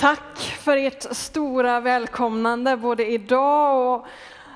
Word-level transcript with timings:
Tack 0.00 0.38
för 0.38 0.76
ert 0.76 1.16
stora 1.16 1.80
välkomnande 1.80 2.76
både 2.76 3.06
idag 3.06 3.94
och 3.94 4.06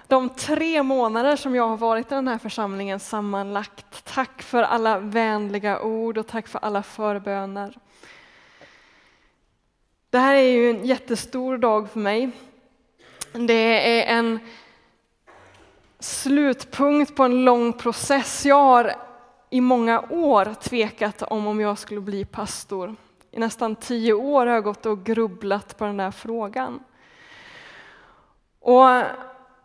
de 0.07 0.29
tre 0.29 0.83
månader 0.83 1.37
som 1.37 1.55
jag 1.55 1.69
har 1.69 1.77
varit 1.77 2.13
i 2.13 2.15
den 2.15 2.29
här 2.29 2.39
församlingen 2.39 3.01
sammanlagt. 3.01 4.05
Tack 4.05 4.43
för 4.43 4.63
alla 4.63 4.99
vänliga 4.99 5.81
ord 5.83 6.19
och 6.19 6.27
tack 6.27 6.49
för 6.49 6.59
alla 6.59 6.83
förböner. 6.83 7.79
Det 10.11 10.19
här 10.19 10.35
är 10.35 10.49
ju 10.49 10.71
en 10.71 10.85
jättestor 10.85 11.59
dag 11.59 11.91
för 11.91 12.01
mig. 12.01 12.31
Det 13.33 14.01
är 14.01 14.19
en 14.19 14.39
slutpunkt 15.99 17.15
på 17.15 17.23
en 17.23 17.45
lång 17.45 17.73
process. 17.73 18.47
Jag 18.47 18.63
har 18.63 18.95
i 19.51 19.61
många 19.61 20.01
år 20.11 20.55
tvekat 20.55 21.23
om 21.23 21.47
om 21.47 21.61
jag 21.61 21.79
skulle 21.79 22.01
bli 22.01 22.25
pastor. 22.25 22.97
I 23.35 23.39
nästan 23.39 23.77
tio 23.77 24.13
år 24.13 24.47
har 24.47 24.55
jag 24.55 24.65
gått 24.65 24.87
och 24.87 25.05
grubblat 25.05 25.79
på 25.79 25.85
den 25.85 25.97
där 25.97 26.11
frågan. 26.11 26.81
Och 28.61 28.87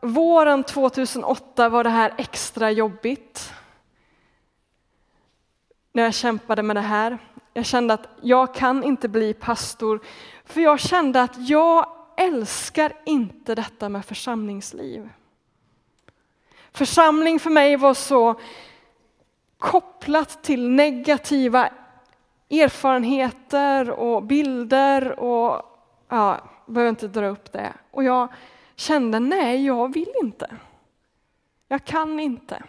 våren 0.02 0.64
2008 0.64 1.70
var 1.70 1.84
det 1.84 1.90
här 1.90 2.13
extra 2.18 2.72
jobbigt. 2.72 3.54
När 5.91 6.04
jag 6.04 6.13
kämpade 6.13 6.63
med 6.63 6.76
det 6.76 6.82
här. 6.82 7.18
Jag 7.54 7.66
kände 7.66 7.94
att 7.94 8.08
jag 8.22 8.55
kan 8.55 8.84
inte 8.84 9.08
bli 9.08 9.34
pastor, 9.34 9.99
för 10.46 10.62
jag 10.62 10.80
kände 10.80 11.22
att 11.22 11.49
jag 11.49 11.90
älskar 12.18 12.94
inte 13.05 13.55
detta 13.55 13.90
med 13.90 14.05
församlingsliv. 14.05 15.10
Församling 16.72 17.40
för 17.40 17.49
mig 17.49 17.76
var 17.76 17.94
så 17.94 18.40
kopplat 19.58 20.44
till 20.44 20.70
negativa 20.70 21.70
erfarenheter 22.49 23.89
och 23.89 24.23
bilder 24.23 25.20
och 25.20 25.62
ja, 26.09 26.38
behöver 26.66 26.90
inte 26.90 27.07
dra 27.07 27.27
upp 27.27 27.52
det. 27.52 27.73
Och 27.91 28.03
jag 28.03 28.27
kände 28.76 29.20
nej, 29.20 29.65
jag 29.65 29.93
vill 29.93 30.13
inte. 30.24 30.55
Jag 31.68 31.85
kan 31.85 32.20
inte. 32.20 32.63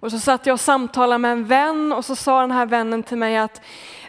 Och 0.00 0.10
så 0.10 0.18
satt 0.18 0.46
jag 0.46 0.54
och 0.54 0.60
samtalade 0.60 1.18
med 1.18 1.32
en 1.32 1.44
vän 1.44 1.92
och 1.92 2.04
så 2.04 2.16
sa 2.16 2.40
den 2.40 2.50
här 2.50 2.66
vännen 2.66 3.02
till 3.02 3.18
mig 3.18 3.36
att 3.36 3.60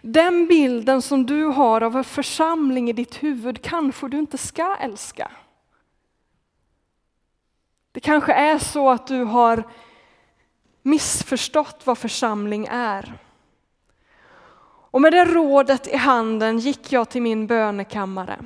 den 0.02 0.48
bilden 0.48 1.02
som 1.02 1.26
du 1.26 1.44
har 1.46 1.82
av 1.82 1.98
en 1.98 2.04
församling 2.04 2.90
i 2.90 2.94
ditt 2.94 3.24
huvud 3.24 3.62
kanske 3.62 4.08
du 4.08 4.20
inte 4.20 4.38
ska 4.38 4.76
älska. 4.76 5.32
Det 7.92 8.00
kanske 8.00 8.34
är 8.34 8.58
så 8.58 8.90
att 8.90 9.08
du 9.08 9.24
har 9.24 9.64
missförstått 10.82 11.82
vad 11.86 11.98
församling 11.98 12.68
är. 12.72 13.20
Och 14.92 15.02
med 15.02 15.14
det 15.14 15.26
rådet 15.26 15.88
i 15.88 15.96
handen 15.96 16.60
gick 16.60 16.92
jag 16.92 17.10
till 17.10 17.22
min 17.22 17.48
bönekammare. 17.48 18.40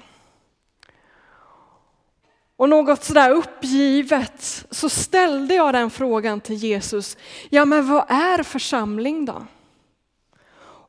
Och 2.55 2.69
något 2.69 3.03
sådär 3.03 3.31
uppgivet 3.31 4.65
så 4.71 4.89
ställde 4.89 5.55
jag 5.55 5.73
den 5.73 5.89
frågan 5.89 6.41
till 6.41 6.55
Jesus. 6.55 7.17
Ja, 7.49 7.65
men 7.65 7.87
vad 7.87 8.05
är 8.07 8.43
församling 8.43 9.25
då? 9.25 9.45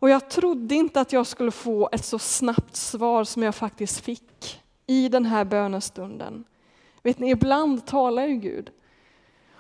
Och 0.03 0.11
jag 0.11 0.31
trodde 0.31 0.75
inte 0.75 1.01
att 1.01 1.13
jag 1.13 1.27
skulle 1.27 1.51
få 1.51 1.89
ett 1.93 2.05
så 2.05 2.19
snabbt 2.19 2.77
svar 2.77 3.25
som 3.25 3.43
jag 3.43 3.55
faktiskt 3.55 4.01
fick 4.01 4.61
i 4.87 5.09
den 5.09 5.27
här 5.27 5.45
bönestunden. 5.45 6.45
Vet 7.03 7.19
ni, 7.19 7.31
ibland 7.31 7.87
talar 7.87 8.27
ju 8.27 8.35
Gud. 8.35 8.71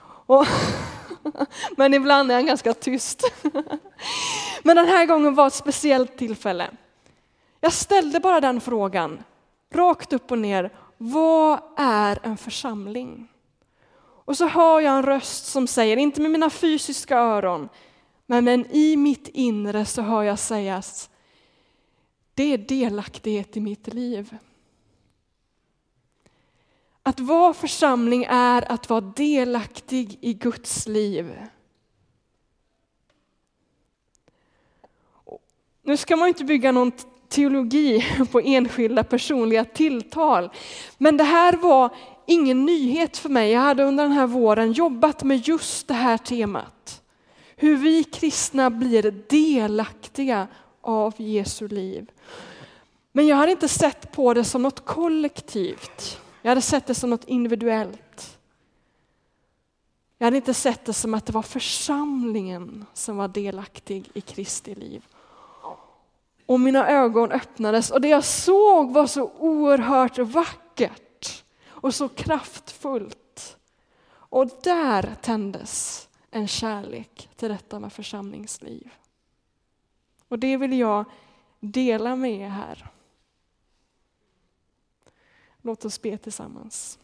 Och 0.04 0.46
Men 1.76 1.94
ibland 1.94 2.30
är 2.30 2.34
han 2.34 2.46
ganska 2.46 2.74
tyst. 2.74 3.32
Men 4.62 4.76
den 4.76 4.86
här 4.86 5.06
gången 5.06 5.34
var 5.34 5.46
ett 5.46 5.54
speciellt 5.54 6.18
tillfälle. 6.18 6.70
Jag 7.60 7.72
ställde 7.72 8.20
bara 8.20 8.40
den 8.40 8.60
frågan, 8.60 9.22
rakt 9.74 10.12
upp 10.12 10.30
och 10.30 10.38
ner. 10.38 10.70
Vad 10.98 11.60
är 11.76 12.18
en 12.22 12.36
församling? 12.36 13.28
Och 14.24 14.36
så 14.36 14.48
hör 14.48 14.80
jag 14.80 14.96
en 14.96 15.02
röst 15.02 15.46
som 15.46 15.66
säger, 15.66 15.96
inte 15.96 16.20
med 16.20 16.30
mina 16.30 16.50
fysiska 16.50 17.18
öron, 17.18 17.68
men, 18.26 18.44
men 18.44 18.66
i 18.70 18.96
mitt 18.96 19.28
inre 19.28 19.84
så 19.84 20.02
hör 20.02 20.22
jag 20.22 20.38
sägas, 20.38 21.10
det 22.34 22.42
är 22.42 22.58
delaktighet 22.58 23.56
i 23.56 23.60
mitt 23.60 23.94
liv. 23.94 24.36
Att 27.02 27.20
vara 27.20 27.54
församling 27.54 28.26
är 28.28 28.72
att 28.72 28.90
vara 28.90 29.00
delaktig 29.00 30.18
i 30.20 30.34
Guds 30.34 30.86
liv. 30.86 31.38
Nu 35.82 35.96
ska 35.96 36.16
man 36.16 36.28
inte 36.28 36.44
bygga 36.44 36.72
någon 36.72 36.92
teologi 37.28 38.04
på 38.32 38.40
enskilda 38.40 39.04
personliga 39.04 39.64
tilltal, 39.64 40.50
men 40.98 41.16
det 41.16 41.24
här 41.24 41.56
var 41.56 41.94
ingen 42.26 42.64
nyhet 42.64 43.16
för 43.16 43.28
mig. 43.28 43.50
Jag 43.50 43.60
hade 43.60 43.84
under 43.84 44.04
den 44.04 44.12
här 44.12 44.26
våren 44.26 44.72
jobbat 44.72 45.22
med 45.22 45.48
just 45.48 45.88
det 45.88 45.94
här 45.94 46.18
temat. 46.18 47.02
Hur 47.56 47.76
vi 47.76 48.04
kristna 48.04 48.70
blir 48.70 49.10
delaktiga 49.28 50.48
av 50.80 51.14
Jesu 51.16 51.68
liv. 51.68 52.10
Men 53.12 53.26
jag 53.26 53.36
hade 53.36 53.52
inte 53.52 53.68
sett 53.68 54.12
på 54.12 54.34
det 54.34 54.44
som 54.44 54.62
något 54.62 54.84
kollektivt. 54.84 56.18
Jag 56.42 56.50
hade 56.50 56.62
sett 56.62 56.86
det 56.86 56.94
som 56.94 57.10
något 57.10 57.24
individuellt. 57.24 58.38
Jag 60.18 60.26
hade 60.26 60.36
inte 60.36 60.54
sett 60.54 60.84
det 60.84 60.92
som 60.92 61.14
att 61.14 61.26
det 61.26 61.32
var 61.32 61.42
församlingen 61.42 62.86
som 62.92 63.16
var 63.16 63.28
delaktig 63.28 64.10
i 64.14 64.20
Kristi 64.20 64.74
liv. 64.74 65.06
Och 66.46 66.60
mina 66.60 66.88
ögon 66.88 67.32
öppnades 67.32 67.90
och 67.90 68.00
det 68.00 68.08
jag 68.08 68.24
såg 68.24 68.92
var 68.92 69.06
så 69.06 69.30
oerhört 69.38 70.18
vackert 70.18 71.44
och 71.68 71.94
så 71.94 72.08
kraftfullt. 72.08 73.56
Och 74.10 74.50
där 74.62 75.14
tändes 75.22 76.08
en 76.30 76.48
kärlek 76.48 77.28
till 77.36 77.48
detta 77.48 77.80
med 77.80 77.92
församlingsliv. 77.92 78.90
Och 80.28 80.38
det 80.38 80.56
vill 80.56 80.78
jag 80.78 81.04
dela 81.60 82.16
med 82.16 82.40
er 82.40 82.48
här. 82.48 82.90
Låt 85.62 85.84
oss 85.84 86.02
be 86.02 86.18
tillsammans. 86.18 86.98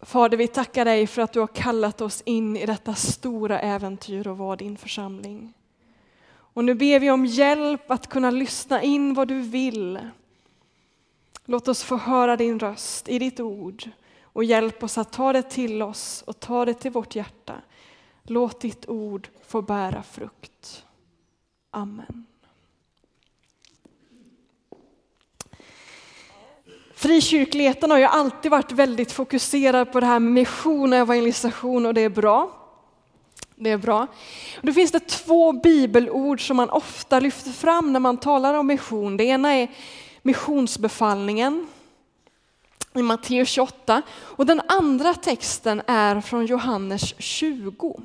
Fader, 0.00 0.36
vi 0.36 0.48
tackar 0.48 0.84
dig 0.84 1.06
för 1.06 1.22
att 1.22 1.32
du 1.32 1.40
har 1.40 1.46
kallat 1.46 2.00
oss 2.00 2.22
in 2.26 2.56
i 2.56 2.66
detta 2.66 2.94
stora 2.94 3.60
äventyr 3.60 4.26
och 4.26 4.38
vara 4.38 4.56
din 4.56 4.76
församling. 4.76 5.52
Och 6.28 6.64
nu 6.64 6.74
ber 6.74 7.00
vi 7.00 7.10
om 7.10 7.26
hjälp 7.26 7.90
att 7.90 8.06
kunna 8.06 8.30
lyssna 8.30 8.82
in 8.82 9.14
vad 9.14 9.28
du 9.28 9.40
vill. 9.40 9.98
Låt 11.44 11.68
oss 11.68 11.82
få 11.82 11.96
höra 11.96 12.36
din 12.36 12.58
röst 12.58 13.08
i 13.08 13.18
ditt 13.18 13.40
ord 13.40 13.90
och 14.22 14.44
hjälp 14.44 14.82
oss 14.82 14.98
att 14.98 15.12
ta 15.12 15.32
det 15.32 15.42
till 15.42 15.82
oss 15.82 16.24
och 16.26 16.40
ta 16.40 16.64
det 16.64 16.74
till 16.74 16.90
vårt 16.90 17.14
hjärta. 17.14 17.54
Låt 18.22 18.60
ditt 18.60 18.88
ord 18.88 19.28
få 19.46 19.62
bära 19.62 20.02
frukt. 20.02 20.84
Amen. 21.70 22.26
Frikyrkligheten 26.96 27.90
har 27.90 27.98
ju 27.98 28.04
alltid 28.04 28.50
varit 28.50 28.72
väldigt 28.72 29.12
fokuserad 29.12 29.92
på 29.92 30.00
det 30.00 30.06
här 30.06 30.18
med 30.18 30.32
mission 30.32 30.92
och 30.92 30.98
evangelisation 30.98 31.86
och 31.86 31.94
det 31.94 32.00
är 32.00 32.08
bra. 32.08 32.50
Det 33.54 33.70
är 33.70 33.78
bra. 33.78 34.06
Då 34.62 34.72
finns 34.72 34.90
det 34.92 35.00
två 35.00 35.52
bibelord 35.52 36.46
som 36.46 36.56
man 36.56 36.70
ofta 36.70 37.20
lyfter 37.20 37.50
fram 37.50 37.92
när 37.92 38.00
man 38.00 38.16
talar 38.16 38.54
om 38.54 38.66
mission. 38.66 39.16
Det 39.16 39.24
ena 39.24 39.52
är 39.52 39.68
missionsbefallningen 40.22 41.66
i 42.94 43.02
Matteus 43.02 43.48
28 43.48 44.02
och 44.12 44.46
den 44.46 44.62
andra 44.68 45.14
texten 45.14 45.82
är 45.86 46.20
från 46.20 46.46
Johannes 46.46 47.14
20. 47.18 48.00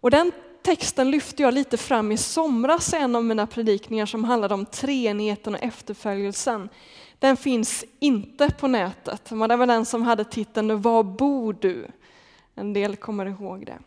Och 0.00 0.10
den 0.10 0.32
texten 0.62 1.10
lyfte 1.10 1.42
jag 1.42 1.54
lite 1.54 1.76
fram 1.76 2.12
i 2.12 2.16
somras 2.16 2.94
i 2.94 2.96
en 2.96 3.16
av 3.16 3.24
mina 3.24 3.46
predikningar 3.46 4.06
som 4.06 4.24
handlade 4.24 4.54
om 4.54 4.66
treenigheten 4.66 5.54
och 5.54 5.62
efterföljelsen. 5.62 6.68
Den 7.18 7.36
finns 7.36 7.84
inte 7.98 8.50
på 8.50 8.68
nätet, 8.68 9.30
men 9.30 9.48
det 9.48 9.56
var 9.56 9.66
den 9.66 9.84
som 9.84 10.02
hade 10.02 10.24
titeln 10.24 10.82
Var 10.82 11.02
bor 11.02 11.52
du? 11.60 11.86
En 12.54 12.72
del 12.72 12.96
kommer 12.96 13.26
ihåg 13.26 13.66
det. 13.66 13.78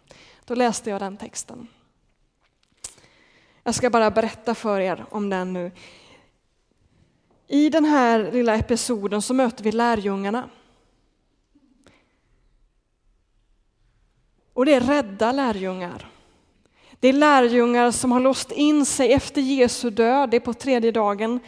Då 0.45 0.55
läste 0.55 0.89
jag 0.89 1.01
den 1.01 1.17
texten. 1.17 1.67
Jag 3.63 3.75
ska 3.75 3.89
bara 3.89 4.11
berätta 4.11 4.55
för 4.55 4.79
er 4.79 5.05
om 5.09 5.29
den 5.29 5.53
nu. 5.53 5.71
I 7.47 7.69
den 7.69 7.85
här 7.85 8.31
lilla 8.31 8.55
episoden 8.55 9.21
så 9.21 9.33
möter 9.33 9.63
vi 9.63 9.71
lärjungarna. 9.71 10.49
Och 14.53 14.65
det 14.65 14.73
är 14.73 14.81
rädda 14.81 15.31
lärjungar. 15.31 16.09
Det 16.99 17.07
är 17.07 17.13
lärjungar 17.13 17.91
som 17.91 18.11
har 18.11 18.19
låst 18.19 18.51
in 18.51 18.85
sig 18.85 19.13
efter 19.13 19.41
Jesu 19.41 19.89
död, 19.89 20.29
det 20.29 20.37
är 20.37 20.41
på 20.41 20.53
tredje 20.53 20.91
dagen, 20.91 21.39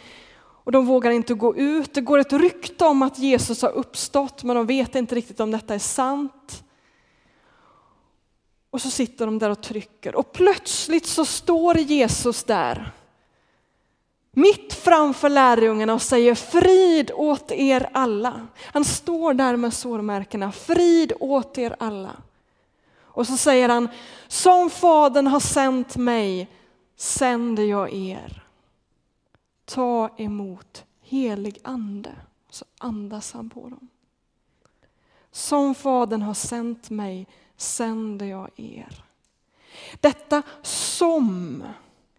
och 0.64 0.72
de 0.72 0.86
vågar 0.86 1.10
inte 1.10 1.34
gå 1.34 1.56
ut. 1.56 1.94
Det 1.94 2.00
går 2.00 2.18
ett 2.18 2.32
rykte 2.32 2.84
om 2.84 3.02
att 3.02 3.18
Jesus 3.18 3.62
har 3.62 3.70
uppstått, 3.70 4.44
men 4.44 4.56
de 4.56 4.66
vet 4.66 4.94
inte 4.94 5.14
riktigt 5.14 5.40
om 5.40 5.50
detta 5.50 5.74
är 5.74 5.78
sant. 5.78 6.64
Och 8.70 8.80
så 8.80 8.90
sitter 8.90 9.26
de 9.26 9.38
där 9.38 9.50
och 9.50 9.62
trycker 9.62 10.14
och 10.14 10.32
plötsligt 10.32 11.06
så 11.06 11.24
står 11.24 11.78
Jesus 11.78 12.44
där. 12.44 12.92
Mitt 14.32 14.72
framför 14.72 15.28
lärjungarna 15.28 15.94
och 15.94 16.02
säger 16.02 16.34
frid 16.34 17.10
åt 17.14 17.52
er 17.52 17.88
alla. 17.92 18.46
Han 18.60 18.84
står 18.84 19.34
där 19.34 19.56
med 19.56 19.74
sårmärkena, 19.74 20.52
frid 20.52 21.12
åt 21.20 21.58
er 21.58 21.76
alla. 21.78 22.12
Och 23.00 23.26
så 23.26 23.36
säger 23.36 23.68
han, 23.68 23.88
som 24.28 24.70
Fadern 24.70 25.26
har 25.26 25.40
sänt 25.40 25.96
mig 25.96 26.48
sänder 26.96 27.62
jag 27.62 27.92
er. 27.92 28.43
Ta 29.64 30.14
emot 30.16 30.84
helig 31.00 31.58
ande. 31.64 32.12
Så 32.50 32.64
andas 32.78 33.32
han 33.32 33.50
på 33.50 33.68
dem. 33.68 33.88
Som 35.30 35.74
Fadern 35.74 36.22
har 36.22 36.34
sänt 36.34 36.90
mig 36.90 37.26
sänder 37.56 38.26
jag 38.26 38.50
er. 38.56 39.04
Detta 40.00 40.42
som 40.62 41.64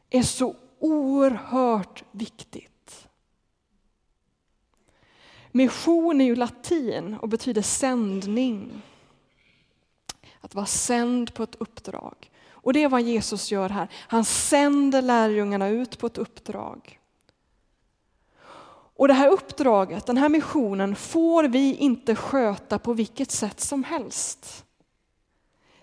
är 0.10 0.24
så 0.24 0.56
oerhört 0.80 2.04
viktigt. 2.12 3.08
Mission 5.52 6.22
är 6.22 6.26
ju 6.26 6.36
latin 6.36 7.14
och 7.14 7.30
betyder 7.30 7.62
sändning. 7.62 8.82
Att 10.42 10.56
vara 10.56 10.66
sänd 10.66 11.34
på 11.34 11.44
ett 11.44 11.56
uppdrag. 11.56 12.32
Och 12.48 12.74
det 12.74 12.84
är 12.84 12.90
vad 12.90 13.02
Jesus 13.02 13.52
gör 13.52 13.70
här. 13.70 13.88
Han 13.94 14.26
sänder 14.26 15.02
lärjungarna 15.02 15.68
ut 15.68 15.98
på 15.98 16.08
ett 16.08 16.18
uppdrag. 16.18 17.00
Och 18.96 19.08
det 19.08 19.14
här 19.14 19.30
uppdraget, 19.30 20.06
den 20.06 20.18
här 20.18 20.30
missionen, 20.30 20.96
får 20.96 21.44
vi 21.44 21.76
inte 21.76 22.16
sköta 22.16 22.80
på 22.80 22.94
vilket 22.94 23.32
sätt 23.32 23.60
som 23.60 23.84
helst. 23.84 24.66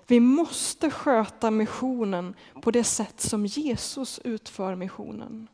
Vi 0.06 0.20
måste 0.20 0.90
sköta 0.90 1.50
missionen 1.50 2.34
på 2.62 2.70
det 2.70 2.84
sätt 2.84 3.20
som 3.20 3.46
Jesus 3.46 4.20
utför 4.24 4.74
missionen. 4.74 5.48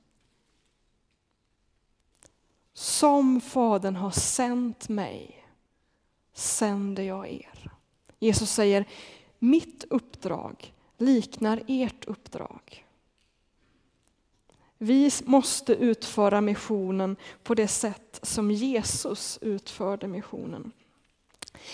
Som 2.75 3.41
Fadern 3.41 3.97
har 3.97 4.11
sänt 4.11 4.89
mig 4.89 5.45
sänder 6.33 7.03
jag 7.03 7.29
er. 7.29 7.71
Jesus 8.19 8.51
säger, 8.51 8.85
mitt 9.39 9.85
uppdrag 9.91 10.75
liknar 10.97 11.63
ert 11.67 12.05
uppdrag. 12.05 12.87
Vi 14.79 15.11
måste 15.25 15.73
utföra 15.73 16.41
missionen 16.41 17.17
på 17.43 17.55
det 17.55 17.69
sätt 17.69 18.21
som 18.23 18.51
Jesus 18.51 19.39
utförde 19.43 20.09
missionen. 20.09 20.73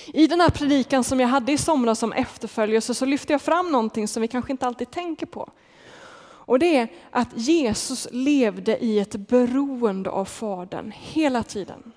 I 0.06 0.26
den 0.26 0.40
här 0.40 0.50
predikan 0.50 1.04
som 1.04 1.20
jag 1.20 1.28
hade 1.28 1.52
i 1.52 1.58
somras 1.58 1.98
som 1.98 2.12
efterföljelse 2.12 2.94
så 2.94 3.04
lyfte 3.04 3.32
jag 3.32 3.42
fram 3.42 3.72
någonting 3.72 4.08
som 4.08 4.22
vi 4.22 4.28
kanske 4.28 4.52
inte 4.52 4.66
alltid 4.66 4.90
tänker 4.90 5.26
på. 5.26 5.50
Och 6.46 6.58
det 6.58 6.76
är 6.76 6.88
att 7.10 7.28
Jesus 7.34 8.08
levde 8.10 8.84
i 8.84 8.98
ett 8.98 9.16
beroende 9.16 10.10
av 10.10 10.24
Fadern 10.24 10.92
hela 10.96 11.42
tiden. 11.42 11.92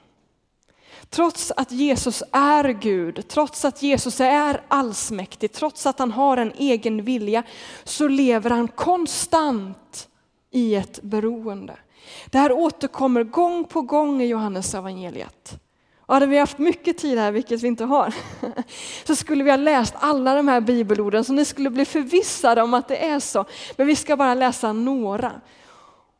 Trots 1.09 1.51
att 1.51 1.71
Jesus 1.71 2.24
är 2.31 2.69
Gud, 2.69 3.27
trots 3.27 3.65
att 3.65 3.83
Jesus 3.83 4.19
är 4.19 4.62
allsmäktig, 4.68 5.51
trots 5.51 5.86
att 5.86 6.00
han 6.00 6.12
har 6.12 6.38
en 6.38 6.54
egen 6.57 7.04
vilja, 7.04 7.44
så 7.83 8.07
lever 8.07 8.50
han 8.50 8.68
konstant 8.68 10.09
i 10.52 10.76
ett 10.76 11.02
beroende. 11.02 11.78
Det 12.26 12.38
här 12.38 12.52
återkommer 12.52 13.24
gång 13.24 13.66
på 13.66 13.82
gång 13.82 14.22
i 14.22 14.26
Johannes 14.26 14.76
evangeliet. 14.76 15.60
Och 16.00 16.14
hade 16.14 16.26
vi 16.26 16.38
haft 16.38 16.58
mycket 16.58 16.98
tid 16.98 17.18
här, 17.18 17.32
vilket 17.32 17.62
vi 17.62 17.68
inte 17.68 17.86
har, 17.86 18.14
så 19.06 19.16
skulle 19.16 19.44
vi 19.44 19.50
ha 19.50 19.58
läst 19.58 19.94
alla 20.00 20.36
de 20.36 20.48
här 20.48 20.62
bibelorden 20.62 21.24
så 21.24 21.34
ni 21.34 21.46
skulle 21.46 21.70
bli 21.70 21.86
förvissade 21.86 22.62
om 22.62 22.74
att 22.74 22.88
det 22.88 23.06
är 23.06 23.20
så. 23.20 23.46
Men 23.76 23.88
vi 23.88 23.96
ska 23.96 24.18
bara 24.18 24.34
läsa 24.34 24.74
några. 24.74 25.42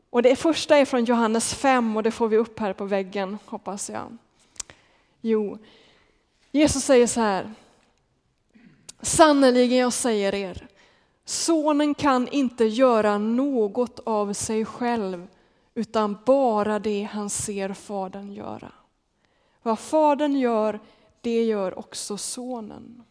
Och 0.10 0.22
det 0.22 0.36
första 0.36 0.78
är 0.78 0.86
från 0.86 1.06
Johannes 1.06 1.54
5 1.54 1.98
och 1.98 2.04
det 2.04 2.12
får 2.12 2.28
vi 2.28 2.38
upp 2.38 2.60
här 2.60 2.74
på 2.74 2.86
väggen, 2.86 3.38
hoppas 3.46 3.90
jag. 3.90 4.18
Jo, 5.22 5.58
Jesus 6.52 6.84
säger 6.84 7.08
så 7.08 7.22
här. 7.22 7.54
Sannerligen 9.02 9.78
jag 9.78 9.94
säger 9.94 10.36
er, 10.36 10.68
sonen 11.30 11.94
kan 11.94 12.28
inte 12.28 12.66
göra 12.66 13.18
något 13.18 14.00
av 14.00 14.34
sig 14.34 14.66
själv 14.66 15.28
utan 15.74 16.18
bara 16.26 16.80
det 16.80 17.04
han 17.04 17.30
ser 17.30 17.74
fadern 17.74 18.34
göra. 18.34 18.72
Vad 19.62 19.80
fadern 19.80 20.36
gör, 20.36 20.80
det 21.22 21.44
gör 21.44 21.80
också 21.80 22.18
sonen. 22.18 23.04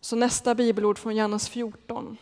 Så 0.00 0.16
nästa 0.16 0.54
bibelord 0.54 0.98
från 0.98 1.16
Johannes 1.16 1.48
14. 1.48 2.16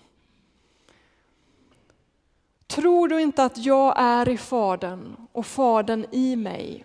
Tror 2.67 3.09
du 3.09 3.21
inte 3.21 3.45
att 3.45 3.59
jag 3.59 3.95
är 3.97 4.29
i 4.29 4.39
Fadern 4.39 5.17
och 5.33 5.47
Fadern 5.47 6.07
i 6.11 6.37
mig? 6.37 6.85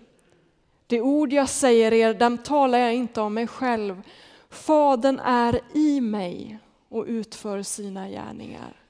Det 0.87 1.01
ord 1.01 1.33
jag 1.33 1.49
säger 1.49 1.93
er, 1.93 2.13
dem 2.13 2.37
talar 2.37 2.77
jag 2.77 2.95
inte 2.95 3.21
om 3.21 3.33
mig 3.33 3.47
själv. 3.47 4.01
Fadern 4.49 5.19
är 5.19 5.61
i 5.73 6.01
mig 6.01 6.59
och 6.95 7.05
utför 7.07 7.63
sina 7.63 8.09
gärningar. 8.09 8.81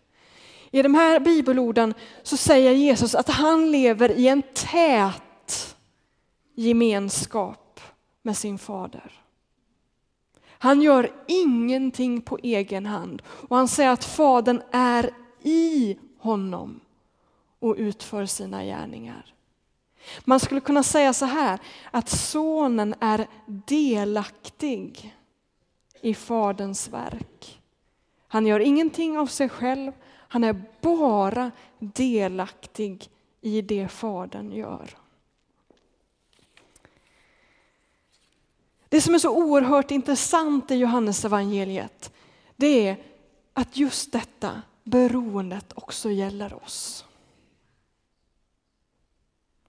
I 0.71 0.81
de 0.81 0.95
här 0.95 1.19
bibelorden 1.19 1.93
så 2.23 2.37
säger 2.37 2.71
Jesus 2.71 3.15
att 3.15 3.29
han 3.29 3.71
lever 3.71 4.11
i 4.11 4.27
en 4.27 4.41
tät 4.53 5.75
gemenskap 6.55 7.79
med 8.21 8.37
sin 8.37 8.57
fader. 8.57 9.11
Han 10.47 10.81
gör 10.81 11.11
ingenting 11.27 12.21
på 12.21 12.39
egen 12.43 12.85
hand 12.85 13.21
och 13.27 13.57
han 13.57 13.67
säger 13.67 13.89
att 13.89 14.05
fadern 14.05 14.61
är 14.71 15.09
i 15.43 15.97
honom 16.19 16.79
och 17.59 17.75
utför 17.77 18.25
sina 18.25 18.63
gärningar. 18.63 19.33
Man 20.25 20.39
skulle 20.39 20.61
kunna 20.61 20.83
säga 20.83 21.13
så 21.13 21.25
här 21.25 21.59
att 21.91 22.09
sonen 22.09 22.95
är 22.99 23.27
delaktig 23.45 25.15
i 26.01 26.13
faderns 26.13 26.87
verk. 26.87 27.61
Han 28.27 28.45
gör 28.45 28.59
ingenting 28.59 29.17
av 29.17 29.27
sig 29.27 29.49
själv, 29.49 29.91
han 30.27 30.43
är 30.43 30.63
bara 30.81 31.51
delaktig 31.79 33.09
i 33.41 33.61
det 33.61 33.87
fadern 33.87 34.51
gör. 34.51 34.97
Det 38.89 39.01
som 39.01 39.13
är 39.13 39.19
så 39.19 39.37
oerhört 39.37 39.91
intressant 39.91 40.71
i 40.71 40.75
Johannes 40.75 41.25
evangeliet, 41.25 42.13
det 42.55 42.87
är 42.87 43.03
att 43.53 43.77
just 43.77 44.11
detta 44.11 44.61
beroendet 44.83 45.73
också 45.75 46.11
gäller 46.11 46.63
oss. 46.63 47.05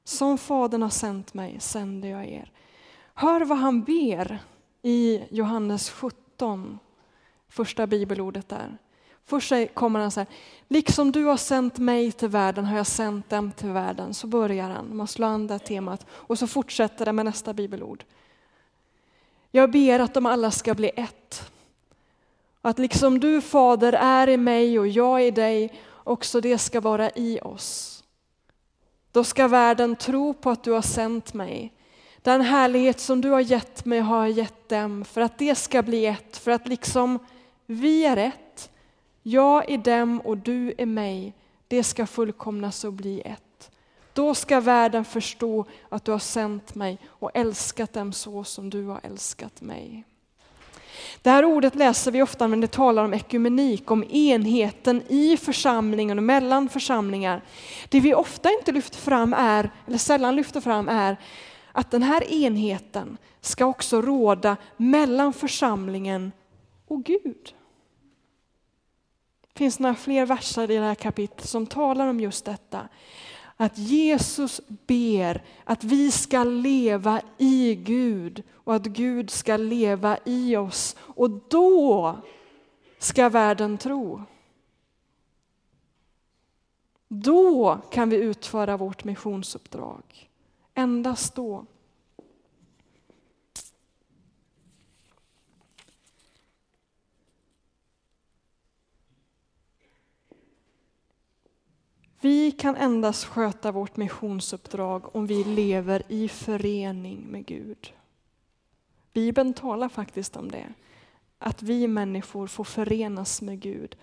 Som 0.05 0.38
Fadern 0.38 0.82
har 0.82 0.88
sänt 0.88 1.34
mig 1.34 1.60
sänder 1.60 2.08
jag 2.08 2.27
er. 2.27 2.53
Hör 3.15 3.41
vad 3.41 3.58
han 3.58 3.82
ber 3.82 4.39
i 4.82 5.22
Johannes 5.31 5.91
17, 5.91 6.79
första 7.48 7.86
bibelordet 7.86 8.48
där. 8.48 8.79
Först 9.24 9.53
kommer 9.74 10.00
han 10.00 10.10
så 10.10 10.20
här, 10.20 10.26
liksom 10.69 11.12
du 11.12 11.24
har 11.24 11.36
sänt 11.36 11.79
mig 11.79 12.12
till 12.12 12.29
världen 12.29 12.65
har 12.65 12.76
jag 12.76 12.86
sänt 12.86 13.31
dem 13.31 13.53
till 13.53 13.69
världen. 13.69 14.15
Så 14.15 14.26
börjar 14.26 14.70
han, 14.70 14.96
man 14.96 15.06
slår 15.06 15.26
an 15.26 15.46
det 15.46 15.58
temat 15.58 16.06
och 16.10 16.38
så 16.38 16.46
fortsätter 16.46 17.05
det 17.05 17.12
med 17.12 17.24
nästa 17.24 17.53
bibelord. 17.53 18.05
Jag 19.50 19.70
ber 19.70 20.00
att 20.00 20.15
de 20.15 20.26
alla 20.26 20.50
ska 20.50 20.74
bli 20.74 20.91
ett. 20.96 21.50
Att 22.62 22.79
liksom 22.79 23.20
du 23.20 23.41
Fader 23.41 23.93
är 23.93 24.29
i 24.29 24.36
mig 24.36 24.79
och 24.79 24.88
jag 24.88 25.26
i 25.26 25.31
dig, 25.31 25.81
också 26.05 26.41
det 26.41 26.58
ska 26.58 26.81
vara 26.81 27.10
i 27.10 27.41
oss. 27.43 28.05
Då 29.12 29.24
ska 29.24 29.48
världen 29.48 29.96
tro 29.96 30.34
på 30.34 30.50
att 30.50 30.65
du 30.65 30.70
har 30.70 30.82
sänt 30.82 31.34
mig. 31.34 31.72
Den 32.22 32.41
härlighet 32.41 33.00
som 33.00 33.20
du 33.20 33.31
har 33.31 33.41
gett 33.41 33.84
mig 33.84 34.00
har 34.00 34.26
jag 34.26 34.31
gett 34.31 34.69
dem 34.69 35.05
för 35.05 35.20
att 35.20 35.38
det 35.38 35.55
ska 35.55 35.82
bli 35.82 36.06
ett, 36.06 36.36
för 36.36 36.50
att 36.50 36.69
liksom 36.69 37.19
vi 37.67 38.05
är 38.05 38.17
ett, 38.17 38.70
jag 39.23 39.70
är 39.70 39.79
dem 39.79 40.20
och 40.20 40.37
du 40.37 40.75
är 40.79 40.87
mig, 40.87 41.35
det 41.69 41.82
ska 41.82 42.06
fullkomnas 42.06 42.85
och 42.85 42.93
bli 42.93 43.20
ett. 43.20 43.70
Då 44.13 44.35
ska 44.35 44.61
världen 44.61 45.05
förstå 45.05 45.65
att 45.89 46.05
du 46.05 46.13
har 46.13 46.19
sänt 46.19 46.75
mig 46.75 46.99
och 47.06 47.31
älskat 47.35 47.93
dem 47.93 48.13
så 48.13 48.44
som 48.44 48.70
du 48.70 48.85
har 48.85 49.01
älskat 49.03 49.61
mig. 49.61 50.05
Det 51.23 51.31
här 51.31 51.44
ordet 51.44 51.75
läser 51.75 52.11
vi 52.11 52.23
ofta 52.23 52.46
när 52.46 52.56
det 52.56 52.67
talar 52.67 53.05
om 53.05 53.15
ekumenik, 53.15 53.91
om 53.91 54.05
enheten 54.05 55.03
i 55.08 55.37
församlingen 55.37 56.19
och 56.19 56.25
mellan 56.25 56.69
församlingar. 56.69 57.43
Det 57.89 58.01
vi 58.01 58.15
ofta 58.15 58.51
inte 58.51 58.73
lyfter 58.73 58.99
fram 58.99 59.35
är, 59.35 59.70
eller 59.87 59.99
sällan 59.99 60.37
lyfter 60.37 60.61
fram 60.61 60.89
är 60.89 61.17
att 61.73 61.91
den 61.91 62.03
här 62.03 62.32
enheten 62.32 63.19
ska 63.41 63.67
också 63.67 64.03
råda 64.03 64.56
mellan 64.77 65.32
församlingen 65.32 66.32
och 66.86 67.05
Gud. 67.05 67.55
Det 69.40 69.58
finns 69.58 69.78
några 69.78 69.94
fler 69.94 70.26
verser 70.26 70.70
i 70.70 70.76
det 70.76 70.84
här 70.84 70.94
kapitlet 70.94 71.48
som 71.48 71.66
talar 71.66 72.06
om 72.06 72.20
just 72.20 72.44
detta 72.44 72.88
att 73.56 73.78
Jesus 73.78 74.60
ber 74.69 75.44
att 75.64 75.84
vi 75.84 76.10
ska 76.10 76.44
leva 76.44 77.22
i 77.38 77.74
Gud 77.74 78.43
och 78.52 78.74
att 78.74 78.86
Gud 78.86 79.31
ska 79.31 79.56
leva 79.56 80.19
i 80.24 80.56
oss. 80.56 80.96
Och 80.98 81.31
då 81.31 82.16
ska 82.98 83.28
världen 83.28 83.78
tro. 83.78 84.22
Då 87.08 87.81
kan 87.90 88.10
vi 88.10 88.16
utföra 88.16 88.76
vårt 88.76 89.05
missionsuppdrag. 89.05 90.31
Endast 90.74 91.34
då. 91.34 91.66
Vi 102.27 102.51
kan 102.51 102.77
endast 102.77 103.25
sköta 103.25 103.73
vårt 103.73 103.97
missionsuppdrag 103.97 105.17
om 105.17 105.27
vi 105.27 105.45
lever 105.45 106.03
i 106.09 106.29
förening 106.29 107.27
med 107.27 107.47
Gud. 107.47 107.93
Bibeln 109.13 109.55
talar 109.55 109.89
faktiskt 109.89 110.37
om 110.37 110.51
det, 110.51 110.73
att 111.39 111.63
vi 111.63 111.89
människor 111.89 112.47
får 112.47 112.65
förenas 112.65 113.43
med 113.43 113.61
Gud. 113.61 113.97